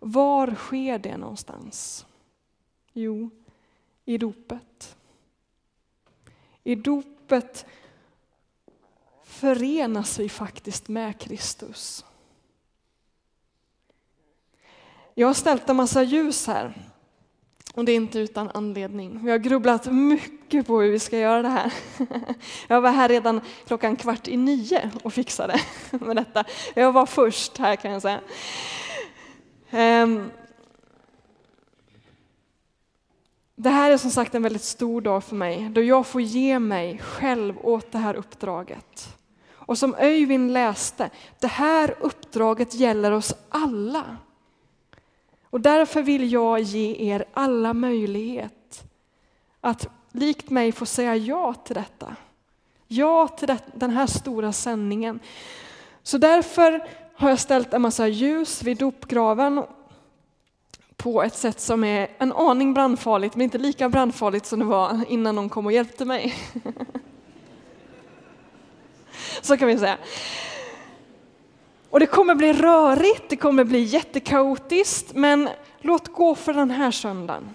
Var 0.00 0.54
sker 0.54 0.98
det 0.98 1.16
någonstans? 1.16 2.06
Jo, 2.92 3.30
i 4.04 4.18
dopet. 4.18 4.96
I 6.64 6.74
dopet 6.74 7.66
förenas 9.24 10.18
vi 10.18 10.28
faktiskt 10.28 10.88
med 10.88 11.20
Kristus. 11.20 12.04
Jag 15.14 15.26
har 15.26 15.34
ställt 15.34 15.68
en 15.68 15.76
massa 15.76 16.02
ljus 16.02 16.46
här. 16.46 16.89
Och 17.74 17.84
det 17.84 17.92
är 17.92 17.96
inte 17.96 18.18
utan 18.18 18.50
anledning. 18.54 19.24
Vi 19.24 19.30
har 19.30 19.38
grubblat 19.38 19.92
mycket 19.92 20.66
på 20.66 20.80
hur 20.80 20.90
vi 20.90 20.98
ska 20.98 21.18
göra 21.18 21.42
det 21.42 21.48
här. 21.48 21.72
Jag 22.68 22.80
var 22.80 22.90
här 22.90 23.08
redan 23.08 23.40
klockan 23.66 23.96
kvart 23.96 24.28
i 24.28 24.36
nio 24.36 24.90
och 25.02 25.12
fixade 25.12 25.60
med 25.90 26.16
detta. 26.16 26.44
Jag 26.74 26.92
var 26.92 27.06
först 27.06 27.58
här 27.58 27.76
kan 27.76 27.90
jag 27.92 28.02
säga. 28.02 28.20
Ehm. 29.70 30.30
Det 33.54 33.70
här 33.70 33.90
är 33.90 33.96
som 33.96 34.10
sagt 34.10 34.34
en 34.34 34.42
väldigt 34.42 34.62
stor 34.62 35.00
dag 35.00 35.24
för 35.24 35.36
mig, 35.36 35.68
då 35.70 35.82
jag 35.82 36.06
får 36.06 36.20
ge 36.20 36.58
mig 36.58 36.98
själv 36.98 37.54
åt 37.62 37.92
det 37.92 37.98
här 37.98 38.14
uppdraget. 38.14 39.16
Och 39.52 39.78
som 39.78 39.94
Öyvind 39.98 40.52
läste, 40.52 41.10
det 41.38 41.46
här 41.46 41.94
uppdraget 42.00 42.74
gäller 42.74 43.12
oss 43.12 43.34
alla. 43.48 44.16
Och 45.50 45.60
därför 45.60 46.02
vill 46.02 46.32
jag 46.32 46.60
ge 46.60 47.12
er 47.12 47.24
alla 47.32 47.74
möjlighet 47.74 48.84
att 49.60 49.88
likt 50.12 50.50
mig 50.50 50.72
få 50.72 50.86
säga 50.86 51.16
ja 51.16 51.54
till 51.54 51.74
detta. 51.74 52.16
Ja 52.88 53.28
till 53.28 53.56
den 53.74 53.90
här 53.90 54.06
stora 54.06 54.52
sändningen. 54.52 55.20
Så 56.02 56.18
därför 56.18 56.88
har 57.14 57.28
jag 57.28 57.38
ställt 57.38 57.74
en 57.74 57.82
massa 57.82 58.08
ljus 58.08 58.62
vid 58.62 58.76
dopgraven 58.76 59.64
på 60.96 61.22
ett 61.22 61.36
sätt 61.36 61.60
som 61.60 61.84
är 61.84 62.08
en 62.18 62.32
aning 62.32 62.74
brandfarligt, 62.74 63.34
men 63.34 63.44
inte 63.44 63.58
lika 63.58 63.88
brandfarligt 63.88 64.46
som 64.46 64.58
det 64.58 64.64
var 64.64 65.04
innan 65.08 65.34
någon 65.34 65.48
kom 65.48 65.66
och 65.66 65.72
hjälpte 65.72 66.04
mig. 66.04 66.34
Så 69.42 69.56
kan 69.56 69.68
vi 69.68 69.78
säga. 69.78 69.98
Och 71.90 72.00
det 72.00 72.06
kommer 72.06 72.34
bli 72.34 72.52
rörigt, 72.52 73.24
det 73.28 73.36
kommer 73.36 73.64
bli 73.64 73.80
jättekaotiskt, 73.80 75.14
men 75.14 75.48
låt 75.80 76.08
gå 76.08 76.34
för 76.34 76.54
den 76.54 76.70
här 76.70 76.90
söndagen. 76.90 77.54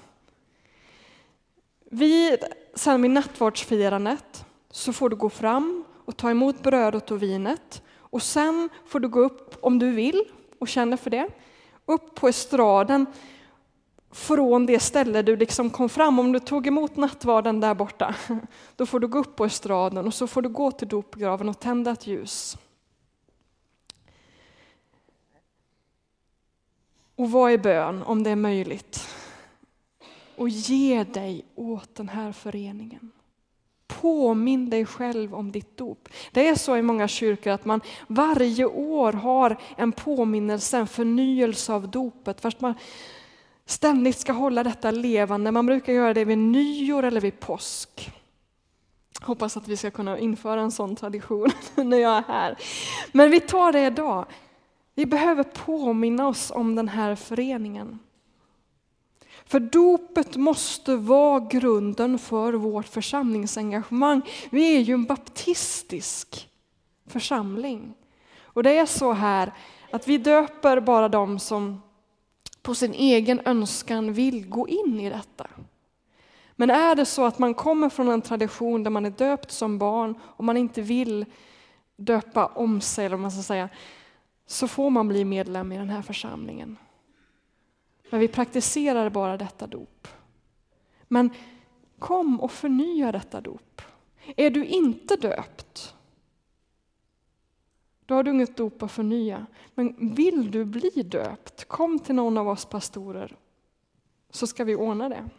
Vid, 1.91 2.43
sen 2.75 3.01
vid 3.01 3.11
nattvardsfirandet 3.11 4.45
så 4.71 4.93
får 4.93 5.09
du 5.09 5.15
gå 5.15 5.29
fram 5.29 5.83
och 6.05 6.17
ta 6.17 6.31
emot 6.31 6.63
brödet 6.63 7.11
och 7.11 7.23
vinet 7.23 7.81
och 7.99 8.21
sen 8.21 8.69
får 8.85 8.99
du 8.99 9.07
gå 9.07 9.19
upp, 9.19 9.57
om 9.61 9.79
du 9.79 9.91
vill 9.91 10.23
och 10.59 10.67
känner 10.67 10.97
för 10.97 11.09
det, 11.09 11.27
upp 11.85 12.15
på 12.15 12.27
estraden 12.27 13.05
från 14.11 14.65
det 14.65 14.79
ställe 14.79 15.21
du 15.21 15.35
liksom 15.35 15.69
kom 15.69 15.89
fram. 15.89 16.19
Om 16.19 16.31
du 16.31 16.39
tog 16.39 16.67
emot 16.67 16.95
nattvarden 16.95 17.59
där 17.59 17.73
borta, 17.73 18.15
då 18.75 18.85
får 18.85 18.99
du 18.99 19.07
gå 19.07 19.19
upp 19.19 19.35
på 19.35 19.45
estraden 19.45 20.07
och 20.07 20.13
så 20.13 20.27
får 20.27 20.41
du 20.41 20.49
gå 20.49 20.71
till 20.71 20.87
dopgraven 20.87 21.49
och 21.49 21.59
tända 21.59 21.91
ett 21.91 22.07
ljus. 22.07 22.57
Och 27.15 27.31
vad 27.31 27.51
är 27.51 27.57
bön 27.57 28.03
om 28.03 28.23
det 28.23 28.29
är 28.29 28.35
möjligt. 28.35 29.07
Och 30.35 30.49
ge 30.49 31.03
dig 31.03 31.45
åt 31.55 31.95
den 31.95 32.09
här 32.09 32.31
föreningen. 32.31 33.11
Påminn 33.87 34.69
dig 34.69 34.85
själv 34.85 35.35
om 35.35 35.51
ditt 35.51 35.77
dop. 35.77 36.09
Det 36.31 36.47
är 36.47 36.55
så 36.55 36.77
i 36.77 36.81
många 36.81 37.07
kyrkor 37.07 37.53
att 37.53 37.65
man 37.65 37.81
varje 38.07 38.65
år 38.65 39.13
har 39.13 39.57
en 39.77 39.91
påminnelse, 39.91 40.77
en 40.77 40.87
förnyelse 40.87 41.73
av 41.73 41.89
dopet. 41.89 42.41
Fast 42.41 42.61
man 42.61 42.73
ständigt 43.65 44.17
ska 44.17 44.31
hålla 44.31 44.63
detta 44.63 44.91
levande. 44.91 45.51
Man 45.51 45.65
brukar 45.65 45.93
göra 45.93 46.13
det 46.13 46.25
vid 46.25 46.37
nyår 46.37 47.03
eller 47.03 47.21
vid 47.21 47.39
påsk. 47.39 48.11
Hoppas 49.21 49.57
att 49.57 49.67
vi 49.67 49.77
ska 49.77 49.91
kunna 49.91 50.19
införa 50.19 50.61
en 50.61 50.71
sån 50.71 50.95
tradition 50.95 51.51
när 51.75 51.97
jag 51.97 52.17
är 52.17 52.23
här. 52.27 52.57
Men 53.11 53.31
vi 53.31 53.39
tar 53.39 53.71
det 53.71 53.85
idag. 53.85 54.25
Vi 54.95 55.05
behöver 55.05 55.43
påminna 55.43 56.27
oss 56.27 56.51
om 56.51 56.75
den 56.75 56.87
här 56.87 57.15
föreningen. 57.15 57.99
För 59.45 59.59
dopet 59.59 60.35
måste 60.35 60.95
vara 60.95 61.39
grunden 61.39 62.19
för 62.19 62.53
vårt 62.53 62.85
församlingsengagemang. 62.85 64.21
Vi 64.49 64.77
är 64.77 64.79
ju 64.79 64.93
en 64.93 65.05
baptistisk 65.05 66.49
församling. 67.07 67.93
Och 68.41 68.63
det 68.63 68.77
är 68.77 68.85
så 68.85 69.13
här 69.13 69.53
att 69.91 70.07
vi 70.07 70.17
döper 70.17 70.79
bara 70.79 71.09
de 71.09 71.39
som 71.39 71.81
på 72.61 72.75
sin 72.75 72.93
egen 72.93 73.41
önskan 73.45 74.13
vill 74.13 74.49
gå 74.49 74.67
in 74.67 74.99
i 74.99 75.09
detta. 75.09 75.47
Men 76.55 76.69
är 76.69 76.95
det 76.95 77.05
så 77.05 77.25
att 77.25 77.39
man 77.39 77.53
kommer 77.53 77.89
från 77.89 78.09
en 78.09 78.21
tradition 78.21 78.83
där 78.83 78.91
man 78.91 79.05
är 79.05 79.09
döpt 79.09 79.51
som 79.51 79.77
barn 79.77 80.15
och 80.23 80.43
man 80.43 80.57
inte 80.57 80.81
vill 80.81 81.25
döpa 81.95 82.45
om 82.45 82.81
sig, 82.81 83.05
eller 83.05 83.17
man 83.17 83.31
ska 83.31 83.41
säga, 83.41 83.69
så 84.45 84.67
får 84.67 84.89
man 84.89 85.07
bli 85.07 85.25
medlem 85.25 85.71
i 85.71 85.77
den 85.77 85.89
här 85.89 86.01
församlingen. 86.01 86.77
Men 88.09 88.19
vi 88.19 88.27
praktiserar 88.27 89.09
bara 89.09 89.37
detta 89.37 89.67
dop. 89.67 90.07
Men 91.03 91.29
kom 91.99 92.41
och 92.41 92.51
förnya 92.51 93.11
detta 93.11 93.41
dop. 93.41 93.81
Är 94.35 94.49
du 94.49 94.65
inte 94.65 95.15
döpt, 95.15 95.95
då 98.05 98.15
har 98.15 98.23
du 98.23 98.31
inget 98.31 98.57
dop 98.57 98.83
att 98.83 98.91
förnya. 98.91 99.45
Men 99.75 100.15
vill 100.15 100.51
du 100.51 100.65
bli 100.65 100.89
döpt, 100.89 101.65
kom 101.65 101.99
till 101.99 102.15
någon 102.15 102.37
av 102.37 102.47
oss 102.49 102.65
pastorer 102.65 103.35
så 104.29 104.47
ska 104.47 104.63
vi 104.63 104.75
ordna 104.75 105.09
det. 105.09 105.29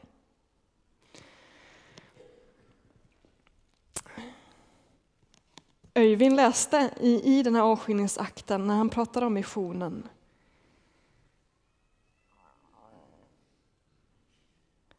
Öyvind 5.97 6.37
läste 6.37 6.91
i, 7.01 7.39
i 7.39 7.43
den 7.43 7.55
här 7.55 7.63
avskiljningsakten 7.63 8.67
när 8.67 8.75
han 8.75 8.89
pratade 8.89 9.27
om 9.27 9.35
missionen. 9.35 10.09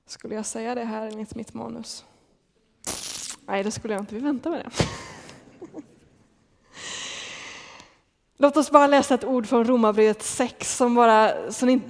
Skulle 0.05 0.35
jag 0.35 0.45
säga 0.45 0.75
det 0.75 0.83
här 0.83 1.07
enligt 1.07 1.35
mitt 1.35 1.53
manus? 1.53 2.05
Nej, 3.45 3.63
det 3.63 3.71
skulle 3.71 3.93
jag 3.93 4.01
inte. 4.01 4.15
Vi 4.15 4.21
väntar 4.21 4.49
med 4.49 4.65
det. 4.65 4.71
Låt 8.37 8.57
oss 8.57 8.71
bara 8.71 8.87
läsa 8.87 9.15
ett 9.15 9.25
ord 9.25 9.47
från 9.47 9.65
Romarbrevet 9.65 10.23
6 10.23 10.77
som 10.77 10.95
bara, 10.95 11.51
så 11.51 11.65
ni, 11.65 11.81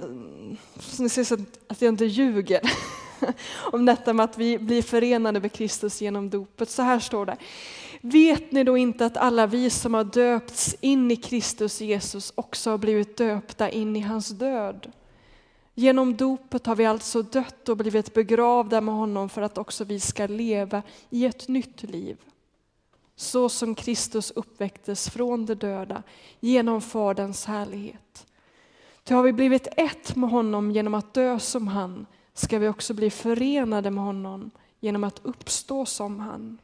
så 0.78 1.02
ni 1.02 1.08
ser 1.08 1.24
så 1.24 1.38
att 1.68 1.82
jag 1.82 1.88
inte 1.88 2.04
ljuger. 2.04 2.60
Om 3.72 3.84
detta 3.84 4.12
med 4.12 4.24
att 4.24 4.38
vi 4.38 4.58
blir 4.58 4.82
förenade 4.82 5.40
med 5.40 5.52
Kristus 5.52 6.00
genom 6.00 6.30
dopet. 6.30 6.70
Så 6.70 6.82
här 6.82 6.98
står 6.98 7.26
det. 7.26 7.36
Vet 8.00 8.52
ni 8.52 8.64
då 8.64 8.76
inte 8.76 9.06
att 9.06 9.16
alla 9.16 9.46
vi 9.46 9.70
som 9.70 9.94
har 9.94 10.04
döpts 10.04 10.76
in 10.80 11.10
i 11.10 11.16
Kristus 11.16 11.80
Jesus 11.80 12.32
också 12.34 12.70
har 12.70 12.78
blivit 12.78 13.16
döpta 13.16 13.70
in 13.70 13.96
i 13.96 14.00
hans 14.00 14.28
död? 14.28 14.92
Genom 15.74 16.16
dopet 16.16 16.66
har 16.66 16.76
vi 16.76 16.86
alltså 16.86 17.22
dött 17.22 17.68
och 17.68 17.76
blivit 17.76 18.14
begravda 18.14 18.80
med 18.80 18.94
honom 18.94 19.28
för 19.28 19.42
att 19.42 19.58
också 19.58 19.84
vi 19.84 20.00
ska 20.00 20.26
leva 20.26 20.82
i 21.10 21.24
ett 21.24 21.48
nytt 21.48 21.82
liv. 21.82 22.16
Så 23.16 23.48
som 23.48 23.74
Kristus 23.74 24.30
uppväcktes 24.30 25.10
från 25.10 25.46
de 25.46 25.54
döda 25.54 26.02
genom 26.40 26.80
Faderns 26.80 27.44
härlighet. 27.44 28.26
Ty 29.04 29.14
har 29.14 29.22
vi 29.22 29.32
blivit 29.32 29.68
ett 29.76 30.16
med 30.16 30.30
honom 30.30 30.70
genom 30.70 30.94
att 30.94 31.14
dö 31.14 31.38
som 31.38 31.68
han 31.68 32.06
ska 32.34 32.58
vi 32.58 32.68
också 32.68 32.94
bli 32.94 33.10
förenade 33.10 33.90
med 33.90 34.04
honom 34.04 34.50
genom 34.80 35.04
att 35.04 35.20
uppstå 35.22 35.86
som 35.86 36.20
han. 36.20 36.58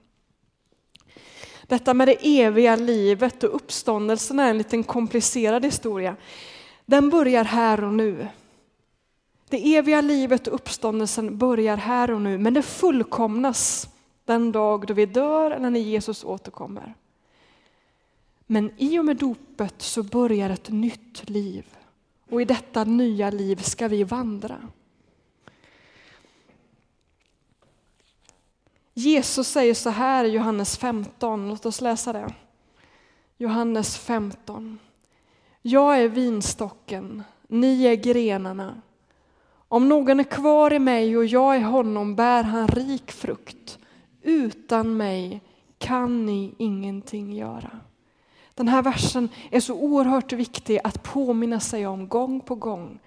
Detta 1.67 1.95
med 1.95 2.09
det 2.09 2.41
eviga 2.41 2.77
livet 2.77 3.45
och 3.45 3.57
uppståndelsen 3.57 4.39
är 4.39 4.51
en 4.51 4.59
liten 4.59 4.85
komplicerad 4.85 5.65
historia. 5.65 6.17
Den 6.87 7.11
börjar 7.11 7.45
här 7.45 7.85
och 7.85 7.95
nu. 7.95 8.29
Det 9.49 9.77
eviga 9.77 10.01
livet 10.01 10.47
och 10.47 10.55
uppståndelsen 10.55 11.39
börjar 11.39 11.77
här 11.77 12.11
och 12.11 12.21
nu, 12.21 12.39
men 12.39 12.55
det 12.55 12.63
fullkomnas 12.63 13.89
den 14.25 14.53
dag 14.53 14.87
då 14.87 14.95
vi 14.95 15.07
dör 15.07 15.51
eller 15.51 15.71
när 15.71 15.81
Jesus 15.81 16.25
återkommer. 16.25 16.95
Men 18.47 18.71
i 18.77 18.99
och 18.99 19.05
med 19.05 19.17
dopet 19.17 19.83
så 19.83 20.03
börjar 20.03 20.51
ett 20.51 20.71
nytt 20.71 21.29
liv 21.29 21.67
och 22.31 22.43
i 22.43 22.45
detta 22.45 22.85
nya 22.85 23.31
liv 23.31 23.57
ska 23.57 23.89
vi 23.89 24.05
vandra. 24.05 24.57
Jesus 28.95 29.49
säger 29.49 29.75
så 29.75 29.91
här 29.91 30.25
i 30.25 30.29
Johannes 30.29 30.77
15, 30.79 31.49
låt 31.49 31.67
oss 31.67 31.81
läsa 31.81 32.13
det. 32.13 32.35
Johannes 33.39 33.99
15. 33.99 34.79
Jag 35.63 36.01
är 36.01 36.09
vinstocken, 36.09 37.23
ni 37.49 37.85
är 37.85 37.95
grenarna. 37.95 38.83
Om 39.69 39.89
någon 39.89 40.21
är 40.21 40.25
kvar 40.25 40.73
i 40.73 40.79
mig 40.79 41.17
och 41.17 41.27
jag 41.27 41.57
i 41.57 41.61
honom 41.61 42.17
bär 42.17 42.43
han 42.43 42.69
rik 42.69 43.13
frukt. 43.13 43.79
Utan 44.23 44.97
mig 44.97 45.41
kan 45.79 46.27
ni 46.27 46.55
ingenting 46.59 47.33
göra. 47.33 47.81
Den 48.55 48.69
här 48.69 48.83
versen 48.83 49.29
är 49.51 49.61
så 49.61 49.75
oerhört 49.75 50.33
viktig 50.33 50.81
att 50.85 51.03
påminna 51.03 51.61
sig 51.61 51.87
om 51.87 52.09
gång 52.09 52.41
på 52.41 52.55
gång. 52.55 52.99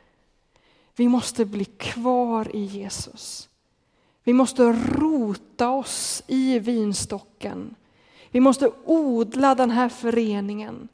Vi 0.96 1.08
måste 1.08 1.46
bli 1.46 1.66
kvar 1.66 2.56
i 2.56 2.60
Jesus. 2.60 3.47
Vi 4.28 4.34
måste 4.34 4.64
rota 4.96 5.70
oss 5.70 6.24
i 6.28 6.60
vinstocken. 6.60 7.76
Vi 8.32 8.40
måste 8.40 8.72
odla 8.86 9.56
den 9.56 9.72
här 9.72 9.90
föreningen. 9.90 10.88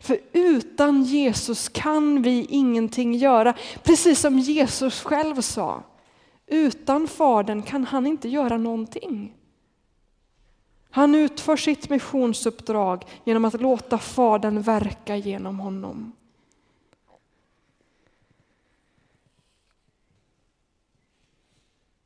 För 0.00 0.18
utan 0.32 1.02
Jesus 1.02 1.68
kan 1.68 2.22
vi 2.22 2.46
ingenting 2.48 3.14
göra. 3.14 3.54
Precis 3.82 4.20
som 4.20 4.38
Jesus 4.38 5.02
själv 5.02 5.40
sa. 5.40 5.82
Utan 6.46 7.08
Fadern 7.08 7.62
kan 7.62 7.84
han 7.84 8.06
inte 8.06 8.28
göra 8.28 8.56
någonting. 8.56 9.34
Han 10.90 11.14
utför 11.14 11.56
sitt 11.56 11.90
missionsuppdrag 11.90 13.04
genom 13.24 13.44
att 13.44 13.60
låta 13.60 13.98
Fadern 13.98 14.62
verka 14.62 15.16
genom 15.16 15.60
honom. 15.60 16.12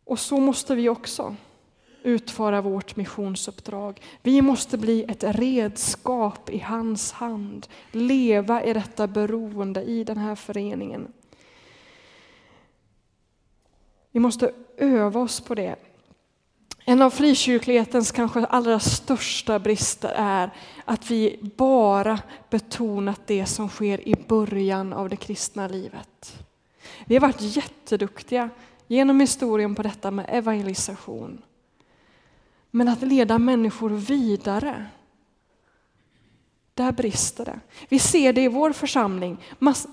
Och 0.04 0.18
så 0.18 0.40
måste 0.40 0.74
vi 0.74 0.88
också 0.88 1.36
utföra 2.02 2.60
vårt 2.60 2.96
missionsuppdrag. 2.96 4.00
Vi 4.22 4.42
måste 4.42 4.78
bli 4.78 5.04
ett 5.08 5.24
redskap 5.24 6.50
i 6.50 6.58
hans 6.58 7.12
hand, 7.12 7.66
leva 7.92 8.64
i 8.64 8.72
detta 8.72 9.06
beroende 9.06 9.82
i 9.82 10.04
den 10.04 10.18
här 10.18 10.34
föreningen. 10.34 11.12
Vi 14.12 14.20
måste 14.20 14.52
öva 14.76 15.20
oss 15.20 15.40
på 15.40 15.54
det. 15.54 15.76
En 16.86 17.02
av 17.02 17.10
frikyrklighetens 17.10 18.12
kanske 18.12 18.46
allra 18.46 18.80
största 18.80 19.58
brister 19.58 20.12
är 20.16 20.50
att 20.84 21.10
vi 21.10 21.38
bara 21.56 22.18
betonat 22.50 23.20
det 23.26 23.46
som 23.46 23.68
sker 23.68 24.08
i 24.08 24.14
början 24.28 24.92
av 24.92 25.08
det 25.08 25.16
kristna 25.16 25.68
livet. 25.68 26.44
Vi 27.04 27.14
har 27.14 27.20
varit 27.20 27.56
jätteduktiga 27.56 28.50
genom 28.86 29.20
historien 29.20 29.74
på 29.74 29.82
detta 29.82 30.10
med 30.10 30.26
evangelisation. 30.28 31.42
Men 32.70 32.88
att 32.88 33.02
leda 33.02 33.38
människor 33.38 33.90
vidare, 33.90 34.86
där 36.74 36.92
brister 36.92 37.44
det. 37.44 37.60
Vi 37.88 37.98
ser 37.98 38.32
det 38.32 38.42
i 38.42 38.48
vår 38.48 38.72
församling. 38.72 39.38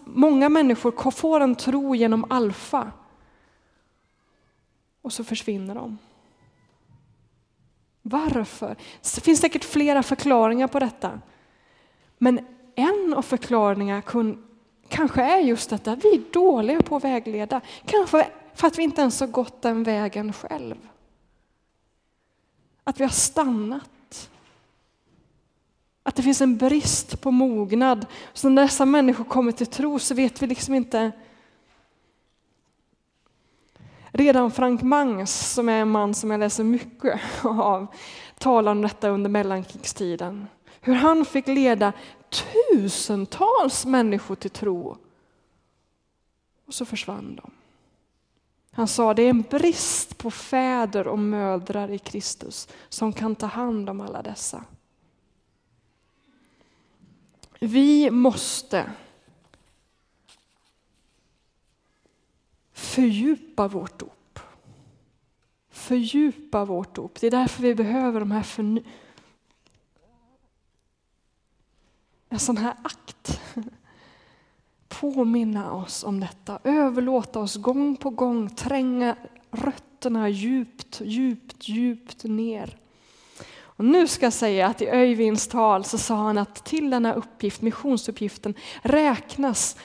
många 0.06 0.50
människor 0.50 1.12
får 1.12 1.42
en 1.42 1.56
tro 1.56 1.96
genom 1.96 2.26
alfa 2.30 2.92
och 5.02 5.14
så 5.14 5.24
försvinner 5.24 5.76
de. 5.76 5.98
Varför? 8.02 8.76
Det 9.16 9.22
finns 9.22 9.40
säkert 9.40 9.64
flera 9.64 10.04
förklaringar 10.04 10.68
på 10.68 10.80
detta. 10.80 11.22
Men 12.18 12.40
en 12.76 13.14
av 13.14 13.22
förklaringarna 13.22 14.02
kanske 14.88 15.24
är 15.24 15.40
just 15.40 15.70
detta, 15.70 15.96
vi 15.96 16.16
är 16.16 16.34
dåliga 16.34 16.82
på 16.82 16.96
att 16.96 17.04
vägleda. 17.04 17.62
Kanske 17.86 18.28
för 18.54 18.68
att 18.68 18.78
vi 18.78 18.84
inte 18.84 19.02
ens 19.02 19.20
har 19.20 19.28
gått 19.28 19.62
den 19.62 19.84
vägen 19.84 20.34
själv. 20.34 20.76
Att 22.84 23.00
vi 23.00 23.04
har 23.04 23.12
stannat. 23.12 24.30
Att 26.04 26.16
det 26.16 26.24
finns 26.24 26.42
en 26.42 26.58
brist 26.58 27.22
på 27.22 27.32
mognad. 27.32 28.06
Så 28.34 28.50
när 28.50 28.62
dessa 28.62 28.86
människor 28.86 29.24
kommer 29.24 29.52
till 29.52 29.68
tro 29.68 30.00
så 30.00 30.16
vet 30.16 30.42
vi 30.42 30.48
liksom 30.48 30.74
inte 30.74 31.12
Redan 34.14 34.52
Frank 34.52 34.82
Mangs, 34.82 35.54
som 35.54 35.70
är 35.70 35.82
en 35.82 35.90
man 35.90 36.14
som 36.14 36.32
jag 36.32 36.40
läser 36.40 36.64
mycket 36.64 37.22
av, 37.44 37.88
talar 38.38 38.72
om 38.72 38.82
detta 38.82 39.10
under 39.10 39.30
mellankrigstiden. 39.30 40.48
Hur 40.82 40.94
han 40.94 41.26
fick 41.26 41.48
leda 41.48 41.94
tusentals 42.30 43.86
människor 43.86 44.36
till 44.36 44.52
tro. 44.52 44.98
Och 46.68 46.74
så 46.74 46.86
försvann 46.86 47.36
de. 47.36 47.52
Han 48.72 48.88
sa 48.88 49.14
det 49.14 49.24
är 49.24 49.30
en 49.30 49.42
brist 49.42 50.18
på 50.18 50.32
fäder 50.32 51.08
och 51.08 51.20
mödrar 51.20 51.92
i 51.92 52.00
Kristus 52.00 52.68
som 52.90 53.14
kan 53.14 53.36
ta 53.36 53.46
hand 53.46 53.90
om 53.90 54.02
alla 54.02 54.22
dessa. 54.22 54.64
Vi 57.60 58.12
måste 58.12 58.92
fördjupa 62.74 63.68
vårt 63.68 64.00
dop. 64.00 64.40
Fördjupa 65.70 66.66
vårt 66.66 66.96
dop. 66.96 67.20
Det 67.20 67.28
är 67.28 67.32
därför 67.32 67.64
vi 67.64 67.76
behöver 67.76 68.20
de 68.20 68.32
här 68.32 68.44
förny... 68.44 68.84
En 72.30 72.40
sån 72.40 72.58
här 72.58 72.76
akt. 72.84 73.42
Påminna 75.00 75.74
oss 75.74 76.04
om 76.04 76.20
detta, 76.20 76.60
överlåta 76.64 77.40
oss 77.40 77.56
gång 77.56 77.96
på 77.96 78.10
gång, 78.10 78.50
tränga 78.50 79.16
rötterna 79.52 80.30
djupt, 80.30 81.02
djupt, 81.04 81.68
djupt 81.68 82.24
ner. 82.24 82.78
Och 83.82 83.86
nu 83.86 84.08
ska 84.08 84.26
jag 84.26 84.34
säga 84.34 84.68
att 84.68 84.82
i 84.82 84.88
Öyvinds 84.88 85.48
tal 85.48 85.86
så 85.86 85.98
sa 85.98 86.16
han 86.16 86.38
att 86.38 86.66
till 86.66 86.90
denna 86.90 87.14
uppgift, 87.14 87.62
missionsuppgiften, 87.62 88.54
räknas 88.82 89.78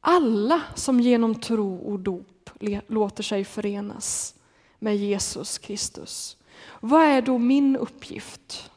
alla 0.00 0.62
som 0.74 1.00
genom 1.00 1.34
tro 1.34 1.76
och 1.76 2.00
dop 2.00 2.50
låter 2.86 3.22
sig 3.22 3.44
förenas 3.44 4.34
med 4.78 4.96
Jesus 4.96 5.58
Kristus. 5.58 6.36
Vad 6.80 7.02
är 7.02 7.22
då 7.22 7.38
min 7.38 7.76
uppgift? 7.76 8.70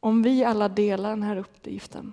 Om 0.00 0.22
vi 0.22 0.44
alla 0.44 0.68
delar 0.68 1.10
den 1.10 1.22
här 1.22 1.36
uppgiften. 1.36 2.12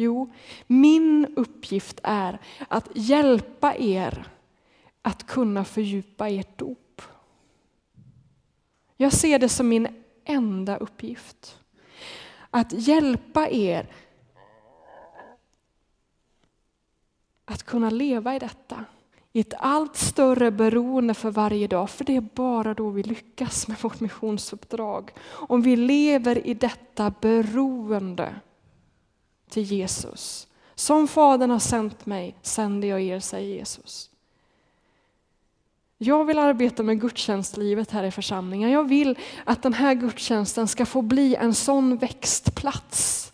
Jo, 0.00 0.32
min 0.66 1.26
uppgift 1.36 2.00
är 2.02 2.38
att 2.68 2.88
hjälpa 2.94 3.74
er 3.76 4.28
att 5.02 5.26
kunna 5.26 5.64
fördjupa 5.64 6.28
ert 6.28 6.58
dop. 6.58 7.02
Jag 8.96 9.12
ser 9.12 9.38
det 9.38 9.48
som 9.48 9.68
min 9.68 9.88
enda 10.24 10.76
uppgift. 10.76 11.58
Att 12.50 12.72
hjälpa 12.72 13.48
er 13.48 13.86
att 17.44 17.62
kunna 17.62 17.90
leva 17.90 18.36
i 18.36 18.38
detta. 18.38 18.84
I 19.32 19.40
ett 19.40 19.54
allt 19.58 19.96
större 19.96 20.50
beroende 20.50 21.14
för 21.14 21.30
varje 21.30 21.66
dag, 21.66 21.90
för 21.90 22.04
det 22.04 22.16
är 22.16 22.20
bara 22.20 22.74
då 22.74 22.90
vi 22.90 23.02
lyckas 23.02 23.68
med 23.68 23.78
vårt 23.80 24.00
missionsuppdrag. 24.00 25.10
Om 25.28 25.62
vi 25.62 25.76
lever 25.76 26.46
i 26.46 26.54
detta 26.54 27.12
beroende 27.20 28.34
till 29.50 29.62
Jesus. 29.62 30.48
Som 30.74 31.08
Fadern 31.08 31.50
har 31.50 31.58
sänt 31.58 32.06
mig 32.06 32.36
sänder 32.42 32.88
jag 32.88 33.00
er, 33.00 33.20
säger 33.20 33.56
Jesus. 33.56 34.10
Jag 35.98 36.24
vill 36.24 36.38
arbeta 36.38 36.82
med 36.82 37.00
gudstjänstlivet 37.00 37.90
här 37.90 38.04
i 38.04 38.10
församlingen. 38.10 38.70
Jag 38.70 38.88
vill 38.88 39.18
att 39.44 39.62
den 39.62 39.74
här 39.74 39.94
gudstjänsten 39.94 40.68
ska 40.68 40.86
få 40.86 41.02
bli 41.02 41.34
en 41.34 41.54
sån 41.54 41.96
växtplats 41.96 43.32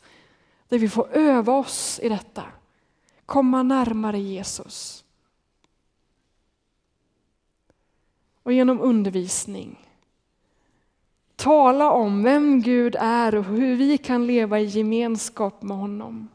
där 0.69 0.79
vi 0.79 0.89
får 0.89 1.13
öva 1.13 1.53
oss 1.53 2.01
i 2.03 2.09
detta 2.09 2.45
komma 3.27 3.63
närmare 3.63 4.19
Jesus. 4.19 5.05
Och 8.43 8.53
genom 8.53 8.81
undervisning 8.81 9.84
tala 11.37 11.91
om 11.91 12.23
vem 12.23 12.63
Gud 12.63 12.97
är 13.01 13.35
och 13.35 13.45
hur 13.45 13.77
vi 13.77 13.99
kan 13.99 14.27
leva 14.27 14.61
i 14.61 14.65
gemenskap 14.65 15.63
med 15.63 15.77
honom. 15.77 16.29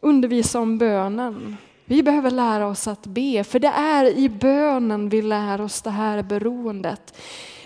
Undervisa 0.00 0.60
om 0.60 0.78
bönen. 0.78 1.56
Vi 1.84 2.02
behöver 2.02 2.30
lära 2.30 2.66
oss 2.66 2.88
att 2.88 3.06
be, 3.06 3.44
för 3.44 3.58
det 3.58 3.68
är 3.68 4.04
i 4.04 4.28
bönen 4.28 5.08
vi 5.08 5.22
lär 5.22 5.60
oss 5.60 5.82
det 5.82 5.90
här 5.90 6.22
beroendet. 6.22 7.18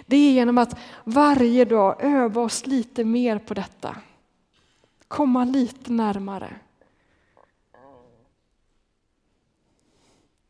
Det 0.07 0.17
är 0.17 0.33
genom 0.33 0.59
att 0.59 0.79
varje 1.05 1.65
dag 1.65 1.97
öva 2.05 2.43
oss 2.43 2.67
lite 2.67 3.05
mer 3.05 3.39
på 3.39 3.55
detta. 3.55 3.97
Komma 5.09 5.45
lite 5.45 5.93
närmare. 5.93 6.55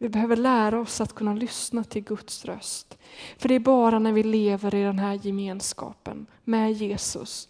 Vi 0.02 0.08
behöver 0.08 0.36
lära 0.36 0.80
oss 0.80 1.00
att 1.00 1.12
kunna 1.12 1.34
lyssna 1.34 1.84
till 1.84 2.04
Guds 2.04 2.44
röst. 2.44 2.98
För 3.36 3.48
det 3.48 3.54
är 3.54 3.60
bara 3.60 3.98
när 3.98 4.12
vi 4.12 4.22
lever 4.22 4.74
i 4.74 4.82
den 4.82 4.98
här 4.98 5.14
gemenskapen 5.26 6.26
med 6.44 6.72
Jesus 6.72 7.48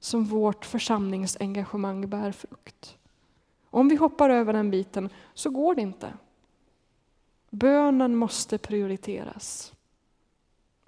som 0.00 0.24
vårt 0.24 0.64
församlingsengagemang 0.64 2.08
bär 2.08 2.32
frukt. 2.32 2.96
Om 3.70 3.88
vi 3.88 3.96
hoppar 3.96 4.30
över 4.30 4.52
den 4.52 4.70
biten 4.70 5.08
så 5.34 5.50
går 5.50 5.74
det 5.74 5.82
inte. 5.82 6.12
Bönen 7.50 8.16
måste 8.16 8.58
prioriteras. 8.58 9.72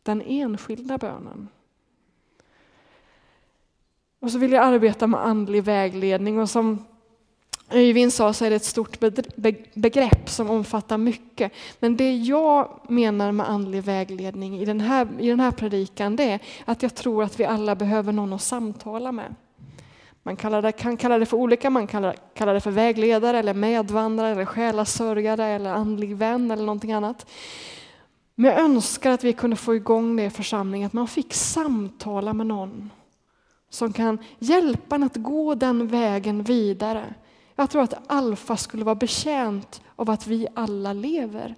Den 0.02 0.22
enskilda 0.22 0.98
bönen. 0.98 1.48
Och 4.20 4.30
så 4.30 4.38
vill 4.38 4.52
jag 4.52 4.64
arbeta 4.64 5.06
med 5.06 5.20
andlig 5.20 5.64
vägledning 5.64 6.38
och 6.38 6.50
som 6.50 6.84
Öyvind 7.74 8.12
sa 8.12 8.32
så 8.32 8.44
är 8.44 8.50
det 8.50 8.56
ett 8.56 8.64
stort 8.64 8.98
begrepp 9.74 10.30
som 10.30 10.50
omfattar 10.50 10.98
mycket. 10.98 11.52
Men 11.80 11.96
det 11.96 12.16
jag 12.16 12.80
menar 12.88 13.32
med 13.32 13.50
andlig 13.50 13.82
vägledning 13.82 14.60
i 14.60 14.64
den 14.64 14.80
här, 14.80 15.08
i 15.18 15.28
den 15.28 15.40
här 15.40 15.50
predikan 15.50 16.16
det 16.16 16.24
är 16.24 16.40
att 16.64 16.82
jag 16.82 16.94
tror 16.94 17.22
att 17.22 17.40
vi 17.40 17.44
alla 17.44 17.74
behöver 17.74 18.12
någon 18.12 18.32
att 18.32 18.42
samtala 18.42 19.12
med. 19.12 19.34
Man 20.22 20.36
kallar 20.36 20.62
det, 20.62 20.72
kan 20.72 20.96
kalla 20.96 21.18
det 21.18 21.26
för 21.26 21.36
olika, 21.36 21.70
man 21.70 21.86
kan 21.86 22.12
kalla 22.34 22.52
det 22.52 22.60
för 22.60 22.70
vägledare 22.70 23.38
eller 23.38 23.54
medvandrare 23.54 24.32
eller 24.32 24.44
själasörjare 24.44 25.46
eller 25.46 25.70
andlig 25.70 26.16
vän 26.16 26.50
eller 26.50 26.64
någonting 26.64 26.92
annat. 26.92 27.26
Men 28.34 28.50
jag 28.50 28.60
önskar 28.60 29.10
att 29.10 29.24
vi 29.24 29.32
kunde 29.32 29.56
få 29.56 29.74
igång 29.74 30.16
det 30.16 30.24
i 30.24 30.30
församlingen, 30.30 30.86
att 30.86 30.92
man 30.92 31.08
fick 31.08 31.34
samtala 31.34 32.32
med 32.32 32.46
någon 32.46 32.90
som 33.70 33.92
kan 33.92 34.18
hjälpa 34.38 34.94
en 34.94 35.02
att 35.02 35.16
gå 35.16 35.54
den 35.54 35.86
vägen 35.86 36.42
vidare. 36.42 37.14
Jag 37.56 37.70
tror 37.70 37.82
att 37.82 38.10
Alfa 38.10 38.56
skulle 38.56 38.84
vara 38.84 38.94
betjänt 38.94 39.82
av 39.96 40.10
att 40.10 40.26
vi 40.26 40.48
alla 40.54 40.92
lever 40.92 41.54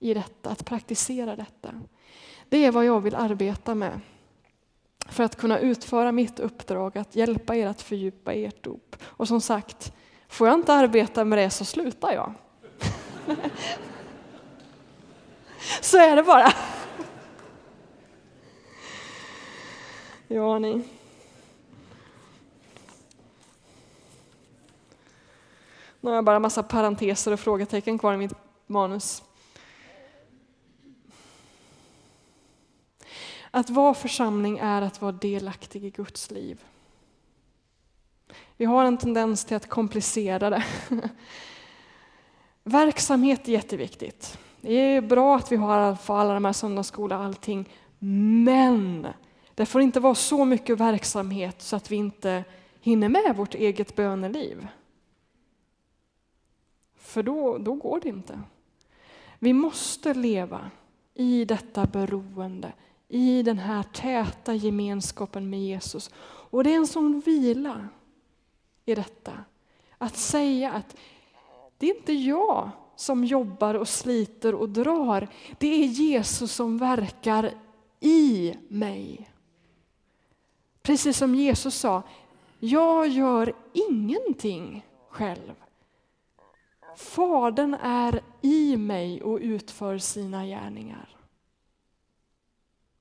i 0.00 0.14
detta, 0.14 0.50
att 0.50 0.64
praktisera 0.64 1.36
detta. 1.36 1.80
Det 2.48 2.64
är 2.64 2.72
vad 2.72 2.84
jag 2.84 3.00
vill 3.00 3.14
arbeta 3.14 3.74
med 3.74 4.00
för 5.08 5.24
att 5.24 5.36
kunna 5.36 5.58
utföra 5.58 6.12
mitt 6.12 6.40
uppdrag 6.40 6.98
att 6.98 7.16
hjälpa 7.16 7.56
er 7.56 7.66
att 7.66 7.82
fördjupa 7.82 8.32
ert 8.32 8.62
dop. 8.64 8.96
Och 9.02 9.28
som 9.28 9.40
sagt, 9.40 9.92
får 10.28 10.46
jag 10.48 10.54
inte 10.54 10.72
arbeta 10.72 11.24
med 11.24 11.38
det 11.38 11.50
så 11.50 11.64
slutar 11.64 12.12
jag. 12.12 12.34
så 15.80 15.98
är 15.98 16.16
det 16.16 16.22
bara. 16.22 16.52
Ja, 20.28 20.58
ni. 20.58 20.84
Nu 26.00 26.10
har 26.10 26.14
jag 26.14 26.24
bara 26.24 26.38
massa 26.38 26.62
parenteser 26.62 27.32
och 27.32 27.40
frågetecken 27.40 27.98
kvar 27.98 28.14
i 28.14 28.16
mitt 28.16 28.32
manus. 28.66 29.22
Att 33.50 33.70
vara 33.70 33.94
församling 33.94 34.58
är 34.58 34.82
att 34.82 35.02
vara 35.02 35.12
delaktig 35.12 35.84
i 35.84 35.90
Guds 35.90 36.30
liv. 36.30 36.64
Vi 38.56 38.64
har 38.64 38.84
en 38.84 38.98
tendens 38.98 39.44
till 39.44 39.56
att 39.56 39.68
komplicera 39.68 40.50
det. 40.50 40.64
Verksamhet 42.64 43.48
är 43.48 43.52
jätteviktigt. 43.52 44.38
Det 44.60 44.72
är 44.72 45.00
bra 45.00 45.36
att 45.36 45.52
vi 45.52 45.56
har 45.56 45.96
alla 46.06 46.34
de 46.34 46.44
här 46.44 46.52
söndagsskolor 46.52 47.18
och 47.18 47.24
allting, 47.24 47.68
men 47.98 49.06
det 49.54 49.66
får 49.66 49.80
inte 49.80 50.00
vara 50.00 50.14
så 50.14 50.44
mycket 50.44 50.80
verksamhet 50.80 51.62
så 51.62 51.76
att 51.76 51.90
vi 51.90 51.96
inte 51.96 52.44
hinner 52.80 53.08
med 53.08 53.36
vårt 53.36 53.54
eget 53.54 53.96
böneliv. 53.96 54.68
För 57.06 57.22
då, 57.22 57.58
då 57.58 57.74
går 57.74 58.00
det 58.00 58.08
inte. 58.08 58.40
Vi 59.38 59.52
måste 59.52 60.14
leva 60.14 60.70
i 61.14 61.44
detta 61.44 61.86
beroende, 61.86 62.72
i 63.08 63.42
den 63.42 63.58
här 63.58 63.82
täta 63.82 64.54
gemenskapen 64.54 65.50
med 65.50 65.60
Jesus. 65.60 66.10
Och 66.50 66.64
det 66.64 66.72
är 66.72 66.76
en 66.76 66.86
sån 66.86 67.20
vila 67.20 67.88
i 68.84 68.94
detta. 68.94 69.32
Att 69.98 70.16
säga 70.16 70.72
att 70.72 70.96
det 71.78 71.90
är 71.90 71.96
inte 71.96 72.12
jag 72.12 72.70
som 72.96 73.24
jobbar 73.24 73.74
och 73.74 73.88
sliter 73.88 74.54
och 74.54 74.68
drar. 74.68 75.28
Det 75.58 75.66
är 75.66 75.86
Jesus 75.86 76.52
som 76.52 76.78
verkar 76.78 77.52
i 78.00 78.54
mig. 78.68 79.30
Precis 80.82 81.18
som 81.18 81.34
Jesus 81.34 81.74
sa, 81.74 82.02
jag 82.58 83.08
gör 83.08 83.54
ingenting 83.72 84.86
själv. 85.10 85.65
Fadern 86.96 87.74
är 87.74 88.22
i 88.42 88.76
mig 88.76 89.22
och 89.22 89.38
utför 89.38 89.98
sina 89.98 90.46
gärningar. 90.46 91.16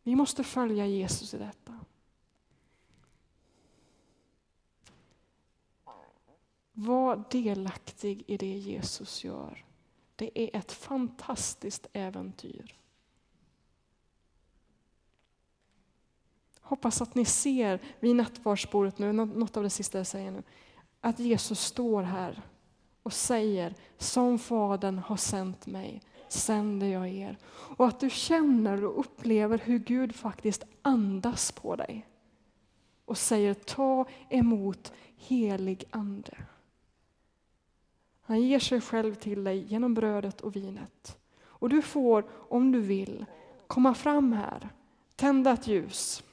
Vi 0.03 0.15
måste 0.15 0.43
följa 0.43 0.85
Jesus 0.85 1.33
i 1.33 1.37
detta. 1.37 1.79
Var 6.73 7.23
delaktig 7.31 8.23
i 8.27 8.37
det 8.37 8.57
Jesus 8.57 9.23
gör. 9.23 9.65
Det 10.15 10.39
är 10.39 10.59
ett 10.59 10.71
fantastiskt 10.71 11.87
äventyr. 11.93 12.75
Hoppas 16.61 17.01
att 17.01 17.15
ni 17.15 17.25
ser 17.25 17.79
vid 17.99 18.15
nattvardsbordet 18.15 18.97
nu, 18.97 19.13
något 19.13 19.57
av 19.57 19.63
det 19.63 19.69
sista 19.69 19.97
jag 19.97 20.07
säger 20.07 20.31
nu, 20.31 20.43
att 21.01 21.19
Jesus 21.19 21.59
står 21.59 22.03
här 22.03 22.43
och 23.05 23.13
säger 23.13 23.73
som 23.97 24.39
Fadern 24.39 24.97
har 24.97 25.17
sänt 25.17 25.67
mig 25.67 26.01
sänder 26.27 26.87
jag 26.87 27.09
er. 27.09 27.37
Och 27.77 27.87
att 27.87 27.99
du 27.99 28.09
känner 28.09 28.85
och 28.85 28.99
upplever 28.99 29.57
hur 29.57 29.79
Gud 29.79 30.15
faktiskt 30.15 30.63
andas 30.81 31.51
på 31.51 31.75
dig 31.75 32.07
och 33.05 33.17
säger 33.17 33.53
ta 33.53 34.05
emot 34.29 34.93
helig 35.17 35.83
ande. 35.89 36.37
Han 38.21 38.41
ger 38.41 38.59
sig 38.59 38.81
själv 38.81 39.15
till 39.15 39.43
dig 39.43 39.57
genom 39.57 39.93
brödet 39.93 40.41
och 40.41 40.55
vinet. 40.55 41.17
Och 41.43 41.69
du 41.69 41.81
får, 41.81 42.25
om 42.31 42.71
du 42.71 42.79
vill, 42.79 43.25
komma 43.67 43.93
fram 43.93 44.33
här, 44.33 44.69
tända 45.15 45.51
ett 45.51 45.67
ljus. 45.67 46.23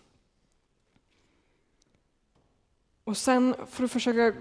Och 3.05 3.17
sen 3.17 3.55
för 3.67 3.85
att 3.85 3.91
försöka 3.91 4.33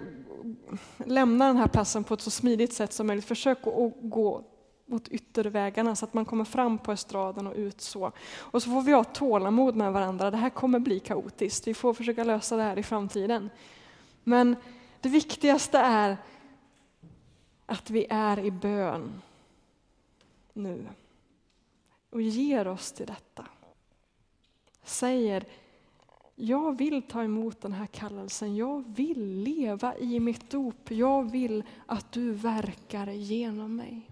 lämna 0.97 1.47
den 1.47 1.57
här 1.57 1.67
platsen 1.67 2.03
på 2.03 2.13
ett 2.13 2.21
så 2.21 2.31
smidigt 2.31 2.73
sätt 2.73 2.93
som 2.93 3.07
möjligt. 3.07 3.25
Försök 3.25 3.67
att 3.67 3.93
gå 4.01 4.43
mot 4.85 5.07
yttervägarna 5.07 5.95
så 5.95 6.05
att 6.05 6.13
man 6.13 6.25
kommer 6.25 6.45
fram 6.45 6.77
på 6.77 6.91
estraden 6.91 7.47
och 7.47 7.55
ut 7.55 7.81
så. 7.81 8.11
Och 8.37 8.63
så 8.63 8.69
får 8.69 8.81
vi 8.81 8.91
ha 8.91 9.03
tålamod 9.03 9.75
med 9.75 9.93
varandra. 9.93 10.31
Det 10.31 10.37
här 10.37 10.49
kommer 10.49 10.79
bli 10.79 10.99
kaotiskt. 10.99 11.67
Vi 11.67 11.73
får 11.73 11.93
försöka 11.93 12.23
lösa 12.23 12.57
det 12.57 12.63
här 12.63 12.79
i 12.79 12.83
framtiden. 12.83 13.49
Men 14.23 14.55
det 15.01 15.09
viktigaste 15.09 15.77
är 15.77 16.17
att 17.65 17.89
vi 17.89 18.07
är 18.09 18.39
i 18.39 18.51
bön 18.51 19.21
nu 20.53 20.87
och 22.09 22.21
ger 22.21 22.67
oss 22.67 22.91
till 22.91 23.05
detta. 23.05 23.45
Säger, 24.83 25.45
jag 26.43 26.77
vill 26.77 27.01
ta 27.01 27.23
emot 27.23 27.61
den 27.61 27.73
här 27.73 27.85
kallelsen, 27.85 28.55
jag 28.55 28.83
vill 28.87 29.43
leva 29.43 29.97
i 29.97 30.19
mitt 30.19 30.49
dop, 30.49 30.91
jag 30.91 31.31
vill 31.31 31.63
att 31.85 32.11
du 32.11 32.31
verkar 32.31 33.07
genom 33.07 33.75
mig. 33.75 34.09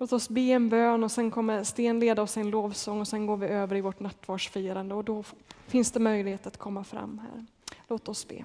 Låt 0.00 0.12
oss 0.12 0.28
be 0.28 0.40
en 0.40 0.68
bön 0.68 1.04
och 1.04 1.10
sen 1.10 1.30
kommer 1.30 1.64
Sten 1.64 2.00
leda 2.00 2.22
oss 2.22 2.36
i 2.36 2.40
en 2.40 2.50
lovsång 2.50 3.00
och 3.00 3.08
sen 3.08 3.26
går 3.26 3.36
vi 3.36 3.46
över 3.46 3.76
i 3.76 3.80
vårt 3.80 4.00
nattvardsfirande 4.00 4.94
och 4.94 5.04
då 5.04 5.24
finns 5.66 5.92
det 5.92 6.00
möjlighet 6.00 6.46
att 6.46 6.56
komma 6.56 6.84
fram 6.84 7.18
här. 7.18 7.46
Låt 7.88 8.08
oss 8.08 8.28
be. 8.28 8.44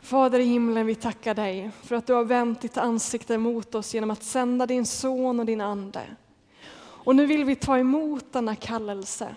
Fader 0.00 0.40
i 0.40 0.44
himlen, 0.44 0.86
vi 0.86 0.94
tackar 0.94 1.34
dig 1.34 1.70
för 1.82 1.96
att 1.96 2.06
du 2.06 2.12
har 2.12 2.24
vänt 2.24 2.60
ditt 2.60 2.76
ansikte 2.76 3.38
mot 3.38 3.74
oss 3.74 3.94
genom 3.94 4.10
att 4.10 4.22
sända 4.22 4.66
din 4.66 4.86
son 4.86 5.40
och 5.40 5.46
din 5.46 5.60
ande. 5.60 6.02
Och 6.76 7.16
nu 7.16 7.26
vill 7.26 7.44
vi 7.44 7.56
ta 7.56 7.78
emot 7.78 8.32
denna 8.32 8.56
kallelse. 8.56 9.36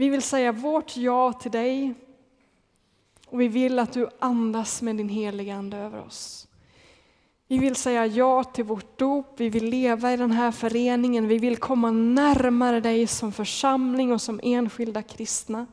Vi 0.00 0.08
vill 0.08 0.22
säga 0.22 0.52
vårt 0.52 0.96
ja 0.96 1.32
till 1.32 1.50
dig 1.50 1.94
och 3.26 3.40
vi 3.40 3.48
vill 3.48 3.78
att 3.78 3.92
du 3.92 4.08
andas 4.18 4.82
med 4.82 4.96
din 4.96 5.08
heliga 5.08 5.54
Ande 5.54 5.76
över 5.76 6.00
oss. 6.00 6.48
Vi 7.48 7.58
vill 7.58 7.76
säga 7.76 8.06
ja 8.06 8.44
till 8.44 8.64
vårt 8.64 8.98
dop, 8.98 9.34
vi 9.36 9.48
vill 9.48 9.64
leva 9.64 10.12
i 10.12 10.16
den 10.16 10.32
här 10.32 10.50
föreningen, 10.50 11.28
vi 11.28 11.38
vill 11.38 11.56
komma 11.56 11.90
närmare 11.90 12.80
dig 12.80 13.06
som 13.06 13.32
församling 13.32 14.12
och 14.12 14.20
som 14.20 14.40
enskilda 14.42 15.02
kristna. 15.02 15.66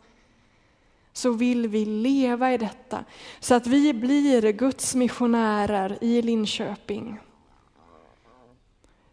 Så 1.13 1.31
vill 1.31 1.67
vi 1.67 1.85
leva 1.85 2.53
i 2.53 2.57
detta, 2.57 3.05
så 3.39 3.55
att 3.55 3.67
vi 3.67 3.93
blir 3.93 4.51
Guds 4.51 4.95
missionärer 4.95 5.97
i 6.01 6.21
Linköping. 6.21 7.19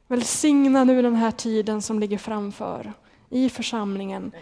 Välsigna 0.07 0.85
nu 0.85 1.03
den 1.03 1.17
här 1.17 1.31
tiden 1.31 1.83
som 1.83 2.01
ligger 2.01 2.19
framför 2.19 2.93
i 3.31 3.49
församlingen. 3.49 4.33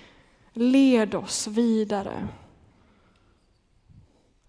Led 0.52 1.14
oss 1.14 1.46
vidare. 1.46 2.28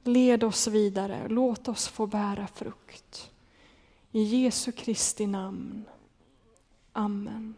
Led 0.04 0.44
oss 0.44 0.68
vidare, 0.68 1.28
låt 1.28 1.68
oss 1.68 1.88
få 1.88 2.08
bära 2.08 2.48
frukt. 2.48 3.32
I 4.12 4.24
Jesu 4.24 4.72
Kristi 4.72 5.28
namn. 5.28 5.86
Amen. 6.94 7.56